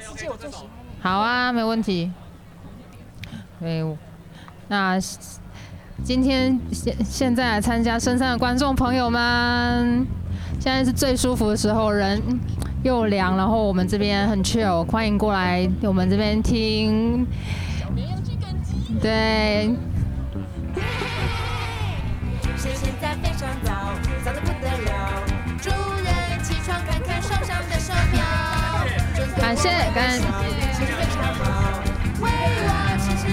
[0.00, 0.73] 世界我最喜欢。
[1.04, 2.10] 好啊，没问题。
[3.60, 3.84] 对，
[4.68, 4.98] 那
[6.02, 10.06] 今天现现在来参加深山的观众朋友们，
[10.58, 12.18] 现在是最舒服的时候，人
[12.82, 17.26] 又凉，然后我们这边很 chill，欢迎过来我们这边听。
[18.98, 19.76] 对。
[29.44, 30.18] 感谢感，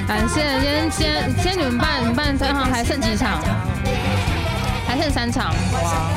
[0.06, 3.42] 感谢今天今天你们办你办三场还剩几场？
[4.86, 6.12] 还剩三场，哇，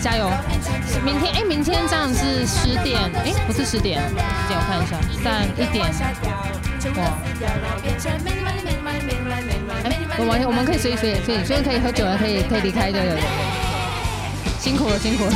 [0.00, 0.30] 加油！
[1.04, 4.14] 明天哎、明天这样是十点，哎、不是十点，十
[4.46, 5.84] 点我看一下，三一点，
[6.94, 7.18] 哇，
[10.16, 13.00] 我们我们可以随意随意随意，所以可以喝酒了，可以可以离开的，
[14.60, 15.32] 辛苦了辛苦了。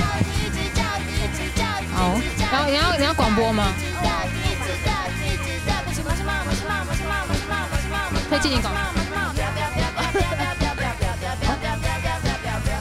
[1.92, 2.14] 好，
[2.64, 3.72] 你要你要广播吗？
[8.28, 8.82] 可以进行广播。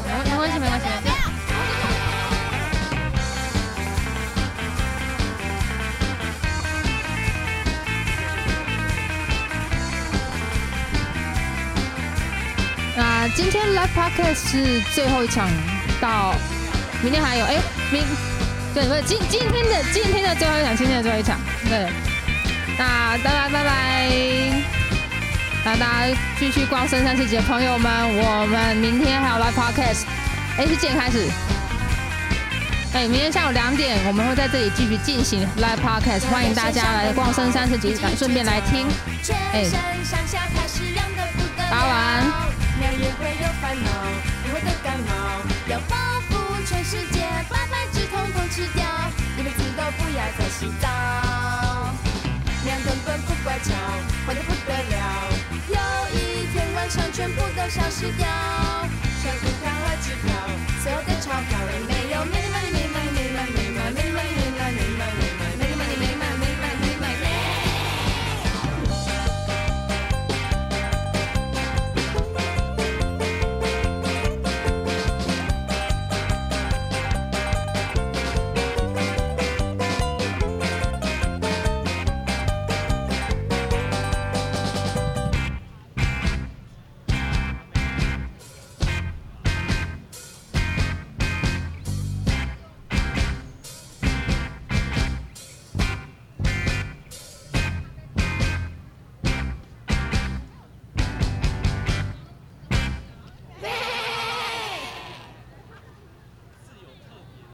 [0.08, 0.86] 没没关系没关系。
[12.98, 15.50] 那今天 Live Podcast 是最后一场，
[16.00, 16.34] 到
[17.04, 17.58] 明天还有哎
[17.92, 18.04] 明。
[18.76, 21.40] 对，不是今今天的今天的最后一场，今天的最后一场。
[21.70, 21.88] 对，
[22.78, 24.10] 那拜拜拜拜，
[25.64, 30.04] 那大家继续逛深山市集的朋友们，我们明天还有 live podcast，
[30.58, 31.26] 哎，是几点开始？
[32.94, 38.86] 哎，明天下午两点，我们会在这里继续进行 live podcast，欢迎大家来逛深山市集，顺便来听。
[39.54, 39.64] 哎，
[41.58, 42.26] 大家晚安。
[48.56, 48.86] 吃掉，
[49.36, 50.88] 你们知道不要再洗澡。
[52.64, 53.74] 娘根本不乖巧，
[54.26, 55.28] 坏得不得了。
[55.68, 55.76] 有
[56.18, 58.26] 一天晚上全部都消失掉，
[59.22, 60.32] 像股票和支票，
[60.82, 62.24] 所有的钞票也没有。
[62.24, 64.45] 咪咪没咪没咪没咪没咪。